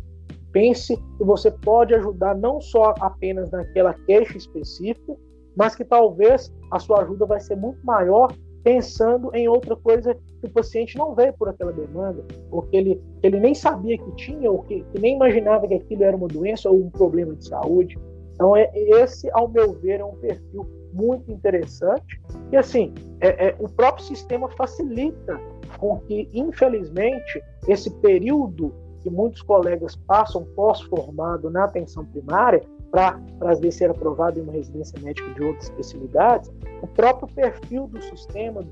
Pense 0.52 0.96
que 0.96 1.24
você 1.24 1.50
pode 1.50 1.94
ajudar 1.94 2.36
não 2.36 2.60
só 2.60 2.94
apenas 3.00 3.50
naquela 3.50 3.94
queixa 4.06 4.36
específica, 4.36 5.16
mas 5.56 5.74
que 5.74 5.84
talvez 5.84 6.52
a 6.70 6.78
sua 6.78 7.02
ajuda 7.02 7.26
vai 7.26 7.40
ser 7.40 7.56
muito 7.56 7.84
maior 7.84 8.32
pensando 8.64 9.30
em 9.34 9.46
outra 9.46 9.76
coisa 9.76 10.14
que 10.14 10.46
o 10.46 10.50
paciente 10.50 10.96
não 10.96 11.14
veio 11.14 11.34
por 11.34 11.50
aquela 11.50 11.70
demanda, 11.70 12.24
ou 12.50 12.62
que 12.62 12.76
ele, 12.76 13.02
que 13.20 13.26
ele 13.26 13.38
nem 13.38 13.54
sabia 13.54 13.98
que 13.98 14.10
tinha, 14.12 14.50
ou 14.50 14.62
que, 14.62 14.82
que 14.82 15.00
nem 15.00 15.14
imaginava 15.14 15.68
que 15.68 15.74
aquilo 15.74 16.02
era 16.02 16.16
uma 16.16 16.26
doença 16.26 16.70
ou 16.70 16.82
um 16.82 16.90
problema 16.90 17.34
de 17.34 17.46
saúde. 17.46 17.98
Então, 18.32 18.56
é, 18.56 18.70
esse, 18.74 19.30
ao 19.32 19.48
meu 19.48 19.74
ver, 19.74 20.00
é 20.00 20.04
um 20.04 20.16
perfil 20.16 20.66
muito 20.92 21.30
interessante. 21.30 22.20
E, 22.50 22.56
assim, 22.56 22.94
é, 23.20 23.48
é, 23.48 23.56
o 23.60 23.68
próprio 23.68 24.04
sistema 24.04 24.48
facilita 24.56 25.38
com 25.78 25.98
que, 26.00 26.28
infelizmente, 26.32 27.42
esse 27.68 27.90
período 28.00 28.72
que 29.00 29.10
muitos 29.10 29.42
colegas 29.42 29.94
passam 29.94 30.46
pós-formado 30.56 31.50
na 31.50 31.64
atenção 31.64 32.06
primária, 32.06 32.62
para 32.94 33.72
ser 33.72 33.90
aprovado 33.90 34.38
em 34.38 34.42
uma 34.42 34.52
residência 34.52 34.96
médica 35.02 35.28
de 35.34 35.42
outras 35.42 35.64
especialidades, 35.64 36.52
o 36.80 36.86
próprio 36.86 37.26
perfil 37.34 37.88
do 37.88 38.00
sistema 38.00 38.64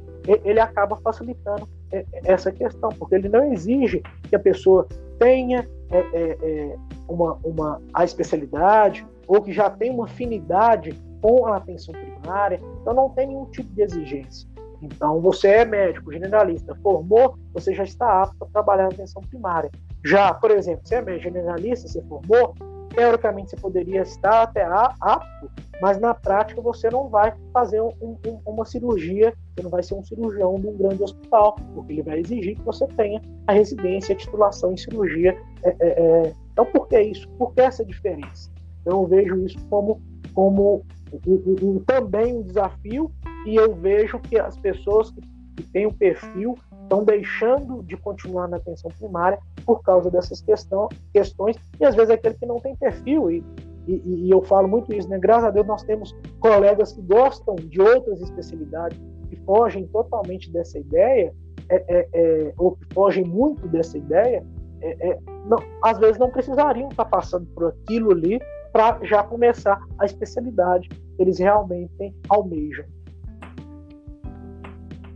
ele 0.45 0.61
acaba 0.61 0.97
facilitando 0.97 1.69
é, 1.91 2.05
essa 2.25 2.53
questão, 2.53 2.91
porque 2.91 3.17
ele 3.17 3.29
não 3.29 3.53
exige 3.53 4.01
que 4.29 4.37
a 4.37 4.39
pessoa 4.39 4.87
tenha 5.19 5.69
é, 5.91 5.99
é, 5.99 6.39
é 6.41 6.77
uma, 7.09 7.37
uma, 7.43 7.83
a 7.93 8.05
especialidade 8.05 9.05
ou 9.27 9.43
que 9.43 9.53
já 9.53 9.69
tenha 9.69 9.93
uma 9.93 10.05
afinidade 10.05 10.93
com 11.21 11.47
a 11.47 11.57
atenção 11.57 11.93
primária, 11.93 12.61
então 12.81 12.95
não 12.95 13.11
tem 13.11 13.27
nenhum 13.27 13.47
tipo 13.47 13.73
de 13.75 13.83
exigência. 13.83 14.49
Então, 14.81 15.21
você 15.21 15.49
é 15.49 15.65
médico, 15.65 16.13
generalista, 16.13 16.77
formou, 16.83 17.37
você 17.55 17.73
já 17.73 17.85
está 17.85 18.23
apto 18.23 18.45
a 18.45 18.47
trabalhar 18.49 18.85
na 18.85 18.89
atenção 18.89 19.23
primária. 19.23 19.71
Já, 20.05 20.35
por 20.35 20.51
exemplo, 20.51 20.81
você 20.85 20.97
é 20.97 21.03
médico 21.03 21.33
generalista, 21.33 21.87
você 21.87 22.03
formou, 22.03 22.55
teoricamente 22.95 23.51
você 23.51 23.57
poderia 23.57 24.03
estar 24.03 24.43
até 24.43 24.65
apto, 24.65 25.51
mas 25.81 25.99
na 25.99 26.15
prática 26.15 26.61
você 26.61 26.89
não 26.91 27.09
vai 27.09 27.35
fazer 27.53 27.81
um, 27.81 27.93
um, 28.03 28.41
uma 28.47 28.65
cirurgia, 28.65 29.35
você 29.55 29.63
não 29.63 29.71
vai 29.71 29.83
ser 29.83 29.95
um 29.95 30.05
cirurgião 30.05 30.55
de 30.61 30.69
um 30.69 30.77
grande 30.77 31.03
hospital, 31.03 31.57
porque 31.75 31.95
ele 31.95 32.03
vai 32.03 32.21
exigir 32.21 32.57
que 32.57 32.63
você 32.63 32.87
tenha 32.89 33.21
a 33.47 33.53
residência, 33.53 34.15
a 34.15 34.19
titulação 34.19 34.73
em 34.73 34.77
cirurgia. 34.77 35.37
É, 35.65 35.77
é, 35.81 35.89
é. 35.89 36.33
Então, 36.53 36.67
por 36.67 36.87
que 36.89 37.01
isso? 37.01 37.29
Por 37.31 37.53
que 37.55 37.61
essa 37.61 37.85
diferença? 37.85 38.51
Eu 38.85 39.07
vejo 39.07 39.45
isso 39.47 39.59
como, 39.69 40.01
como 40.35 40.85
um, 41.27 41.79
também 41.87 42.37
um 42.37 42.43
desafio 42.43 43.11
e 43.47 43.57
eu 43.57 43.75
vejo 43.75 44.19
que 44.21 44.39
as 44.39 44.57
pessoas 44.59 45.11
que, 45.11 45.21
que 45.57 45.63
têm 45.71 45.87
o 45.87 45.93
perfil 45.93 46.57
estão 46.93 47.05
deixando 47.05 47.83
de 47.83 47.97
continuar 47.97 48.49
na 48.49 48.59
atenção 48.59 48.91
primária 48.99 49.39
por 49.65 49.83
causa 49.83 50.11
dessas 50.11 50.43
questão, 50.43 50.91
questões, 51.13 51.57
e 51.81 51.85
às 51.85 51.95
vezes 51.95 52.11
é 52.11 52.15
aquele 52.15 52.35
que 52.35 52.45
não 52.45 52.61
tem 52.61 52.77
perfil, 52.77 53.31
e, 53.31 53.43
e, 53.89 54.27
e, 54.27 54.31
eu 54.31 54.43
falo 54.43 54.69
muito 54.69 54.95
isso, 54.95 55.09
né? 55.09 55.19
Graças 55.19 55.45
a 55.45 55.51
Deus 55.51 55.67
nós 55.67 55.83
temos 55.83 56.15
colegas 56.39 56.93
que 56.93 57.01
gostam 57.01 57.57
de 57.57 57.81
outras 57.81 58.21
especialidades, 58.21 59.01
que 59.31 59.37
fogem 59.45 59.87
totalmente 59.87 60.53
dessa 60.53 60.79
ideia, 60.79 61.35
é, 61.71 61.85
é, 61.89 62.09
é, 62.13 62.55
ou 62.59 62.73
que 62.73 62.85
fogem 62.93 63.25
muito 63.25 63.67
dessa 63.69 63.97
ideia, 63.97 64.45
é, 64.83 65.11
é, 65.11 65.19
não, 65.47 65.59
às 65.83 65.99
vezes 65.99 66.19
não 66.19 66.31
precisariam 66.31 66.91
estar 66.91 67.07
passando 67.07 67.47
por 67.55 67.69
aquilo 67.69 68.13
ali 68.13 68.39
para 68.71 68.99
já 69.05 69.23
começar 69.23 69.81
a 69.99 70.05
especialidade 70.05 70.89
que 70.89 71.01
eles 71.19 71.39
realmente 71.39 72.15
almejam 72.29 72.85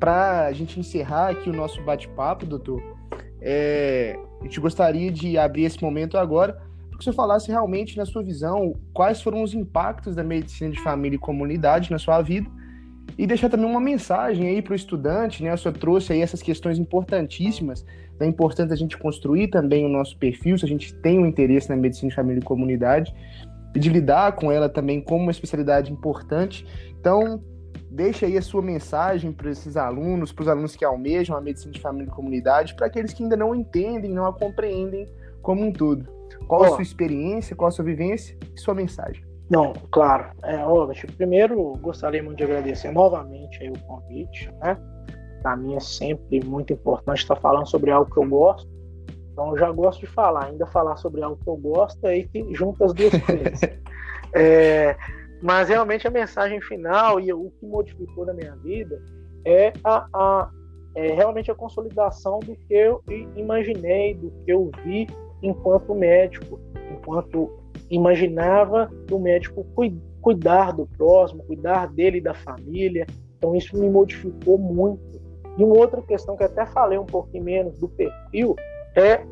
para 0.06 0.46
a 0.46 0.52
gente 0.52 0.78
encerrar 0.78 1.30
aqui 1.30 1.50
o 1.50 1.52
nosso 1.52 1.82
bate-papo, 1.82 2.46
doutor, 2.46 2.80
é, 3.42 4.16
a 4.40 4.44
gente 4.44 4.60
gostaria 4.60 5.10
de 5.10 5.36
abrir 5.36 5.64
esse 5.64 5.82
momento 5.82 6.16
agora 6.16 6.52
para 6.88 6.96
que 6.96 7.02
você 7.02 7.12
falasse 7.12 7.50
realmente, 7.50 7.96
na 7.96 8.06
sua 8.06 8.22
visão, 8.22 8.72
quais 8.94 9.20
foram 9.20 9.42
os 9.42 9.52
impactos 9.52 10.14
da 10.14 10.22
medicina 10.22 10.70
de 10.70 10.80
família 10.80 11.16
e 11.16 11.18
comunidade 11.18 11.90
na 11.90 11.98
sua 11.98 12.22
vida 12.22 12.48
e 13.18 13.26
deixar 13.26 13.48
também 13.48 13.68
uma 13.68 13.80
mensagem 13.80 14.46
aí 14.46 14.62
para 14.62 14.74
o 14.74 14.76
estudante, 14.76 15.42
né? 15.42 15.56
Senhor 15.56 15.76
trouxe 15.76 16.12
aí 16.12 16.20
essas 16.20 16.40
questões 16.40 16.78
importantíssimas, 16.78 17.84
é 18.20 18.26
importante 18.26 18.72
a 18.72 18.76
gente 18.76 18.96
construir 18.96 19.48
também 19.48 19.84
o 19.84 19.88
nosso 19.88 20.16
perfil, 20.18 20.56
se 20.56 20.64
a 20.64 20.68
gente 20.68 20.94
tem 20.94 21.18
um 21.18 21.26
interesse 21.26 21.68
na 21.68 21.74
medicina 21.74 22.10
de 22.10 22.14
família 22.14 22.38
e 22.38 22.44
comunidade, 22.44 23.12
e 23.74 23.80
de 23.80 23.88
lidar 23.88 24.36
com 24.36 24.52
ela 24.52 24.68
também 24.68 25.00
como 25.00 25.24
uma 25.24 25.32
especialidade 25.32 25.92
importante. 25.92 26.64
Então, 27.00 27.42
Deixe 27.96 28.26
aí 28.26 28.36
a 28.36 28.42
sua 28.42 28.60
mensagem 28.60 29.32
para 29.32 29.50
esses 29.50 29.74
alunos, 29.74 30.30
para 30.30 30.42
os 30.42 30.48
alunos 30.48 30.76
que 30.76 30.84
almejam 30.84 31.34
a 31.34 31.40
medicina 31.40 31.72
de 31.72 31.80
família 31.80 32.06
e 32.06 32.14
comunidade, 32.14 32.74
para 32.74 32.88
aqueles 32.88 33.14
que 33.14 33.22
ainda 33.22 33.38
não 33.38 33.54
entendem, 33.54 34.12
não 34.12 34.26
a 34.26 34.32
compreendem 34.34 35.08
como 35.40 35.64
um 35.64 35.72
todo. 35.72 36.06
Qual 36.46 36.62
a 36.62 36.68
sua 36.68 36.82
experiência, 36.82 37.56
qual 37.56 37.68
a 37.68 37.70
sua 37.70 37.86
vivência 37.86 38.36
e 38.54 38.60
sua 38.60 38.74
mensagem? 38.74 39.24
Não, 39.48 39.72
claro. 39.90 40.30
É, 40.42 40.56
Robert, 40.56 41.06
primeiro 41.16 41.72
gostaria 41.80 42.22
muito 42.22 42.36
de 42.36 42.44
agradecer 42.44 42.92
novamente 42.92 43.66
o 43.66 43.80
convite, 43.86 44.52
né? 44.60 44.76
Para 45.40 45.56
mim 45.56 45.74
é 45.74 45.80
sempre 45.80 46.44
muito 46.44 46.74
importante 46.74 47.22
estar 47.22 47.36
falando 47.36 47.66
sobre 47.66 47.90
algo 47.90 48.12
que 48.12 48.18
eu 48.18 48.28
gosto. 48.28 48.68
Então 49.32 49.52
eu 49.52 49.58
já 49.58 49.70
gosto 49.70 50.00
de 50.00 50.06
falar, 50.06 50.44
ainda 50.44 50.66
falar 50.66 50.96
sobre 50.96 51.22
algo 51.22 51.42
que 51.42 51.48
eu 51.48 51.56
gosto 51.56 52.06
aí 52.06 52.28
que 52.28 52.54
junta 52.54 52.84
as 52.84 52.92
duas 52.92 53.12
coisas. 53.22 53.60
é, 54.34 54.94
mas 55.42 55.68
realmente 55.68 56.06
a 56.06 56.10
mensagem 56.10 56.60
final 56.60 57.20
e 57.20 57.32
o 57.32 57.50
que 57.58 57.66
modificou 57.66 58.24
na 58.26 58.32
minha 58.32 58.56
vida 58.56 59.00
é, 59.44 59.72
a, 59.84 60.06
a 60.12 60.50
é 60.96 61.12
realmente 61.12 61.50
a 61.50 61.54
consolidação 61.54 62.40
do 62.40 62.56
que 62.56 62.72
eu 62.72 63.02
imaginei, 63.36 64.14
do 64.14 64.30
que 64.30 64.50
eu 64.50 64.70
vi 64.82 65.06
enquanto 65.42 65.94
médico, 65.94 66.58
enquanto 66.90 67.50
imaginava 67.90 68.90
o 69.10 69.18
médico 69.18 69.64
cuidar 70.22 70.72
do 70.72 70.86
próximo, 70.86 71.44
cuidar 71.44 71.92
dele 71.92 72.16
e 72.16 72.22
da 72.22 72.32
família. 72.32 73.06
Então 73.36 73.54
isso 73.54 73.78
me 73.78 73.90
modificou 73.90 74.56
muito. 74.56 75.20
E 75.58 75.62
uma 75.62 75.76
outra 75.76 76.00
questão 76.00 76.34
que 76.34 76.44
até 76.44 76.64
falei 76.64 76.96
um 76.96 77.04
pouquinho 77.04 77.44
menos 77.44 77.78
do 77.78 77.88
perfil 77.88 78.56
é 78.94 79.22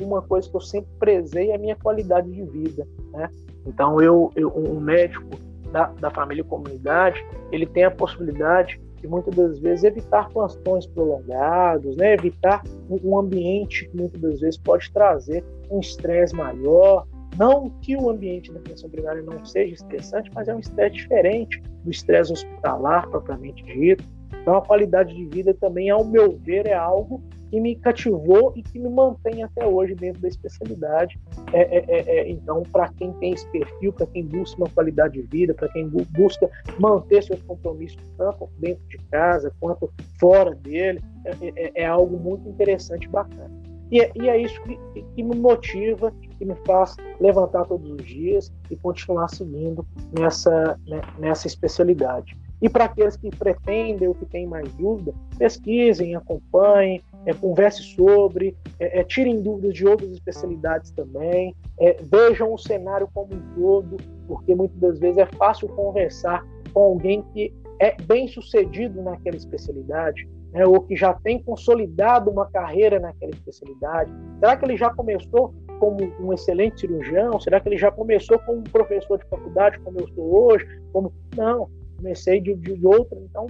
uma 0.00 0.22
coisa 0.22 0.48
que 0.48 0.56
eu 0.56 0.60
sempre 0.60 0.90
prezei 0.98 1.50
é 1.50 1.54
a 1.54 1.58
minha 1.58 1.76
qualidade 1.76 2.30
de 2.30 2.42
vida, 2.44 2.88
né? 3.12 3.28
Então 3.66 4.00
eu, 4.00 4.32
eu 4.34 4.50
um 4.56 4.80
médico 4.80 5.28
da, 5.70 5.86
da 6.00 6.10
família 6.10 6.42
e 6.42 6.44
comunidade, 6.44 7.24
ele 7.50 7.66
tem 7.66 7.84
a 7.84 7.90
possibilidade 7.90 8.80
de 9.00 9.08
muitas 9.08 9.34
das 9.34 9.58
vezes 9.58 9.84
evitar 9.84 10.28
plantões 10.28 10.86
prolongados, 10.86 11.96
né? 11.96 12.14
evitar 12.14 12.62
um 12.90 13.18
ambiente 13.18 13.88
que 13.88 13.96
muitas 13.96 14.20
das 14.20 14.40
vezes 14.40 14.58
pode 14.58 14.90
trazer 14.92 15.44
um 15.70 15.80
estresse 15.80 16.34
maior, 16.34 17.06
Não 17.38 17.70
que 17.80 17.96
o 17.96 18.10
ambiente 18.10 18.52
da 18.52 18.58
atenção 18.58 18.90
primária 18.90 19.22
não 19.22 19.44
seja 19.44 19.74
estressante, 19.74 20.30
mas 20.34 20.48
é 20.48 20.54
um 20.54 20.58
estresse 20.58 20.96
diferente 20.96 21.62
do 21.84 21.90
estresse 21.90 22.32
hospitalar 22.32 23.08
propriamente 23.08 23.62
dito. 23.62 24.04
Então, 24.40 24.56
a 24.56 24.62
qualidade 24.62 25.14
de 25.14 25.26
vida 25.26 25.54
também, 25.54 25.90
ao 25.90 26.04
meu 26.04 26.36
ver, 26.38 26.66
é 26.66 26.74
algo 26.74 27.22
que 27.50 27.60
me 27.60 27.74
cativou 27.74 28.52
e 28.56 28.62
que 28.62 28.78
me 28.78 28.88
mantém 28.88 29.42
até 29.42 29.66
hoje 29.66 29.94
dentro 29.94 30.22
da 30.22 30.28
especialidade. 30.28 31.18
É, 31.52 31.78
é, 31.78 31.84
é, 31.88 32.18
é 32.18 32.30
então, 32.30 32.62
para 32.62 32.88
quem 32.90 33.12
tem 33.14 33.32
esse 33.32 33.46
perfil, 33.50 33.92
para 33.92 34.06
quem 34.06 34.24
busca 34.24 34.56
uma 34.56 34.70
qualidade 34.70 35.20
de 35.20 35.22
vida, 35.22 35.52
para 35.52 35.68
quem 35.68 35.88
bu 35.88 36.06
busca 36.10 36.48
manter 36.78 37.22
seus 37.22 37.42
compromissos 37.42 38.00
tanto 38.16 38.48
dentro 38.58 38.82
de 38.88 38.98
casa 39.10 39.52
quanto 39.58 39.92
fora 40.18 40.54
dele, 40.54 41.02
é, 41.24 41.30
é, 41.42 41.82
é 41.82 41.86
algo 41.86 42.16
muito 42.16 42.48
interessante 42.48 43.04
e 43.04 43.08
bacana. 43.08 43.50
E, 43.90 43.98
e 44.14 44.28
é 44.28 44.40
isso 44.40 44.60
que, 44.62 44.78
que, 45.16 45.22
me 45.22 45.36
motiva, 45.36 46.12
que 46.38 46.44
me 46.44 46.54
faz 46.64 46.96
levantar 47.20 47.64
todos 47.64 47.90
os 47.90 48.06
dias 48.06 48.52
e 48.70 48.76
continuar 48.76 49.28
seguindo 49.28 49.84
nessa, 50.16 50.78
né, 50.86 51.00
nessa 51.18 51.48
especialidade. 51.48 52.38
E 52.60 52.68
para 52.68 52.84
aqueles 52.84 53.16
que 53.16 53.30
pretendem 53.30 54.06
ou 54.06 54.14
que 54.14 54.26
têm 54.26 54.46
mais 54.46 54.70
dúvida, 54.74 55.14
pesquisem, 55.38 56.14
acompanhem, 56.14 57.02
é, 57.24 57.32
converse 57.32 57.82
sobre, 57.82 58.56
é, 58.78 59.00
é, 59.00 59.04
tirem 59.04 59.42
dúvidas 59.42 59.74
de 59.74 59.86
outras 59.86 60.10
especialidades 60.12 60.90
também, 60.90 61.54
é, 61.78 61.96
vejam 62.02 62.52
o 62.52 62.58
cenário 62.58 63.08
como 63.12 63.34
um 63.34 63.54
todo, 63.54 63.96
porque 64.26 64.54
muitas 64.54 64.78
das 64.78 64.98
vezes 64.98 65.18
é 65.18 65.26
fácil 65.26 65.68
conversar 65.68 66.44
com 66.72 66.80
alguém 66.80 67.22
que 67.32 67.52
é 67.78 67.96
bem 68.02 68.28
sucedido 68.28 69.02
naquela 69.02 69.36
especialidade, 69.36 70.28
né, 70.52 70.66
ou 70.66 70.80
que 70.82 70.94
já 70.94 71.14
tem 71.14 71.42
consolidado 71.42 72.30
uma 72.30 72.46
carreira 72.50 72.98
naquela 72.98 73.32
especialidade. 73.32 74.12
Será 74.38 74.56
que 74.56 74.64
ele 74.66 74.76
já 74.76 74.90
começou 74.90 75.54
como 75.78 75.96
um 76.20 76.32
excelente 76.32 76.80
cirurgião? 76.80 77.40
Será 77.40 77.58
que 77.58 77.68
ele 77.68 77.78
já 77.78 77.90
começou 77.90 78.38
como 78.40 78.58
um 78.58 78.64
professor 78.64 79.18
de 79.18 79.24
faculdade, 79.26 79.78
como 79.80 79.98
eu 79.98 80.08
sou 80.08 80.44
hoje? 80.44 80.66
Como 80.92 81.12
não? 81.34 81.70
Comecei 82.00 82.40
de, 82.40 82.54
de 82.54 82.86
outra. 82.86 83.18
Então, 83.20 83.46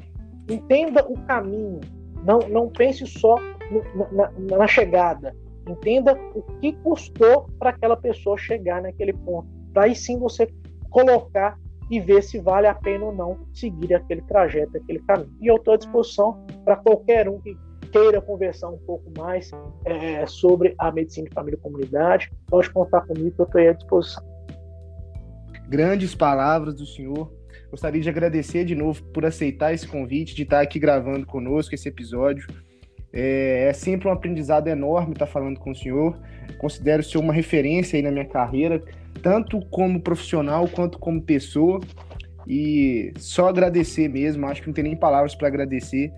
entenda 0.48 1.04
o 1.08 1.18
caminho. 1.26 1.80
Não, 2.24 2.40
não 2.48 2.68
pense 2.68 3.06
só 3.06 3.36
no, 3.70 4.12
na, 4.12 4.30
na, 4.56 4.66
chegada. 4.66 5.34
Entenda 5.66 6.18
o 6.34 6.42
que 6.60 6.72
custou 6.82 7.48
para 7.58 7.70
aquela 7.70 7.96
pessoa 7.96 8.36
chegar 8.36 8.82
naquele 8.82 9.12
ponto. 9.12 9.48
Daí 9.72 9.94
sim 9.94 10.18
você 10.18 10.48
colocar 10.90 11.58
e 11.90 11.98
ver 12.00 12.22
se 12.22 12.38
vale 12.38 12.66
a 12.66 12.74
pena 12.74 13.06
ou 13.06 13.14
não 13.14 13.38
seguir 13.52 13.94
aquele 13.94 14.22
trajeto, 14.22 14.76
aquele 14.76 15.00
caminho. 15.00 15.32
E 15.40 15.46
eu 15.46 15.56
estou 15.56 15.74
à 15.74 15.76
disposição 15.76 16.44
para 16.64 16.76
qualquer 16.76 17.28
um 17.28 17.40
que 17.40 17.56
queira 17.90 18.20
conversar 18.20 18.68
um 18.68 18.78
pouco 18.78 19.10
mais 19.18 19.50
é, 19.84 20.24
sobre 20.26 20.74
a 20.78 20.92
medicina 20.92 21.28
de 21.28 21.34
família 21.34 21.56
e 21.56 21.60
comunidade, 21.60 22.30
pode 22.46 22.70
contar 22.70 23.00
comigo, 23.02 23.34
eu 23.36 23.44
estou 23.44 23.60
à 23.60 23.72
disposição. 23.72 24.24
Grandes 25.68 26.14
palavras 26.14 26.74
do 26.74 26.86
senhor. 26.86 27.39
Gostaria 27.70 28.00
de 28.00 28.08
agradecer 28.08 28.64
de 28.64 28.74
novo 28.74 29.02
por 29.12 29.24
aceitar 29.24 29.72
esse 29.72 29.86
convite, 29.86 30.34
de 30.34 30.42
estar 30.42 30.60
aqui 30.60 30.78
gravando 30.78 31.24
conosco 31.24 31.74
esse 31.74 31.88
episódio. 31.88 32.46
É, 33.12 33.68
é 33.68 33.72
sempre 33.72 34.08
um 34.08 34.10
aprendizado 34.10 34.68
enorme 34.68 35.12
estar 35.12 35.26
falando 35.26 35.58
com 35.58 35.70
o 35.70 35.74
senhor. 35.74 36.18
Considero 36.58 37.00
o 37.00 37.04
senhor 37.04 37.22
uma 37.22 37.32
referência 37.32 37.96
aí 37.96 38.02
na 38.02 38.10
minha 38.10 38.24
carreira, 38.24 38.82
tanto 39.22 39.60
como 39.66 40.00
profissional 40.00 40.66
quanto 40.68 40.98
como 40.98 41.22
pessoa. 41.22 41.80
E 42.46 43.12
só 43.16 43.48
agradecer 43.48 44.08
mesmo, 44.08 44.46
acho 44.46 44.62
que 44.62 44.66
não 44.66 44.74
tem 44.74 44.84
nem 44.84 44.96
palavras 44.96 45.36
para 45.36 45.46
agradecer. 45.46 46.12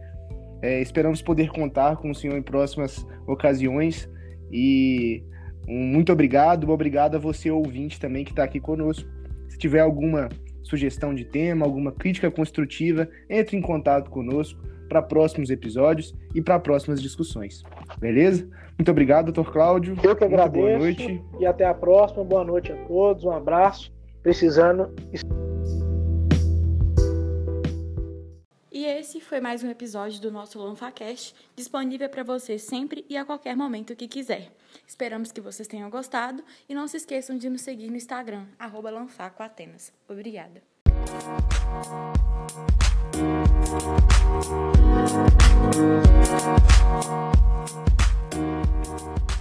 É, 0.63 0.81
esperamos 0.81 1.21
poder 1.21 1.51
contar 1.51 1.97
com 1.97 2.11
o 2.11 2.15
senhor 2.15 2.39
em 2.39 2.43
próximas 2.43 3.07
ocasiões. 3.27 4.09
E 4.51 5.23
um 5.69 5.85
muito 5.87 6.13
obrigado, 6.13 6.71
obrigado 6.71 7.17
a 7.17 7.19
você, 7.19 7.51
ouvinte, 7.51 8.01
também, 8.01 8.25
que 8.25 8.31
está 8.31 8.45
aqui 8.45 8.59
conosco. 8.59 9.07
Se 9.49 9.59
tiver 9.59 9.81
alguma 9.81 10.31
sugestão 10.63 11.15
de 11.15 11.25
tema, 11.25 11.65
alguma 11.65 11.93
crítica 11.93 12.31
construtiva, 12.31 13.09
entre 13.29 13.57
em 13.57 13.61
contato 13.61 14.11
conosco 14.11 14.61
para 14.89 15.01
próximos 15.01 15.49
episódios 15.49 16.15
e 16.35 16.43
para 16.43 16.59
próximas 16.59 17.01
discussões. 17.01 17.63
Beleza? 17.99 18.47
Muito 18.79 18.91
obrigado, 18.91 19.33
doutor 19.33 19.53
Cláudio. 19.53 19.97
Eu 20.03 20.15
que 20.15 20.25
agradeço. 20.25 20.67
Boa 20.67 20.79
noite. 20.79 21.23
E 21.41 21.47
até 21.47 21.65
a 21.65 21.73
próxima. 21.73 22.25
Boa 22.25 22.45
noite 22.45 22.73
a 22.73 22.77
todos. 22.85 23.25
Um 23.25 23.31
abraço. 23.31 23.93
Precisando. 24.23 24.95
E 28.71 28.85
esse 28.85 29.21
foi 29.21 29.41
mais 29.41 29.63
um 29.63 29.71
episódio 29.71 30.21
do 30.21 30.31
nosso 30.31 30.59
LanfaCast, 30.59 31.35
disponível 31.55 32.09
para 32.09 32.23
você 32.23 32.59
sempre 32.59 33.05
e 33.09 33.17
a 33.17 33.25
qualquer 33.25 33.57
momento 33.57 33.95
que 33.95 34.09
quiser. 34.09 34.51
Esperamos 34.87 35.33
que 35.33 35.41
vocês 35.41 35.69
tenham 35.69 35.91
gostado 35.91 36.45
e 36.69 36.75
não 36.75 36.87
se 36.89 36.97
esqueçam 36.97 37.37
de 37.37 37.49
nos 37.49 37.63
seguir 37.63 37.91
no 37.91 37.97
Instagram, 37.97 38.47
Lanfacoatenas. 38.91 39.93
Obrigada. 40.09 40.63
Thank 48.93 49.32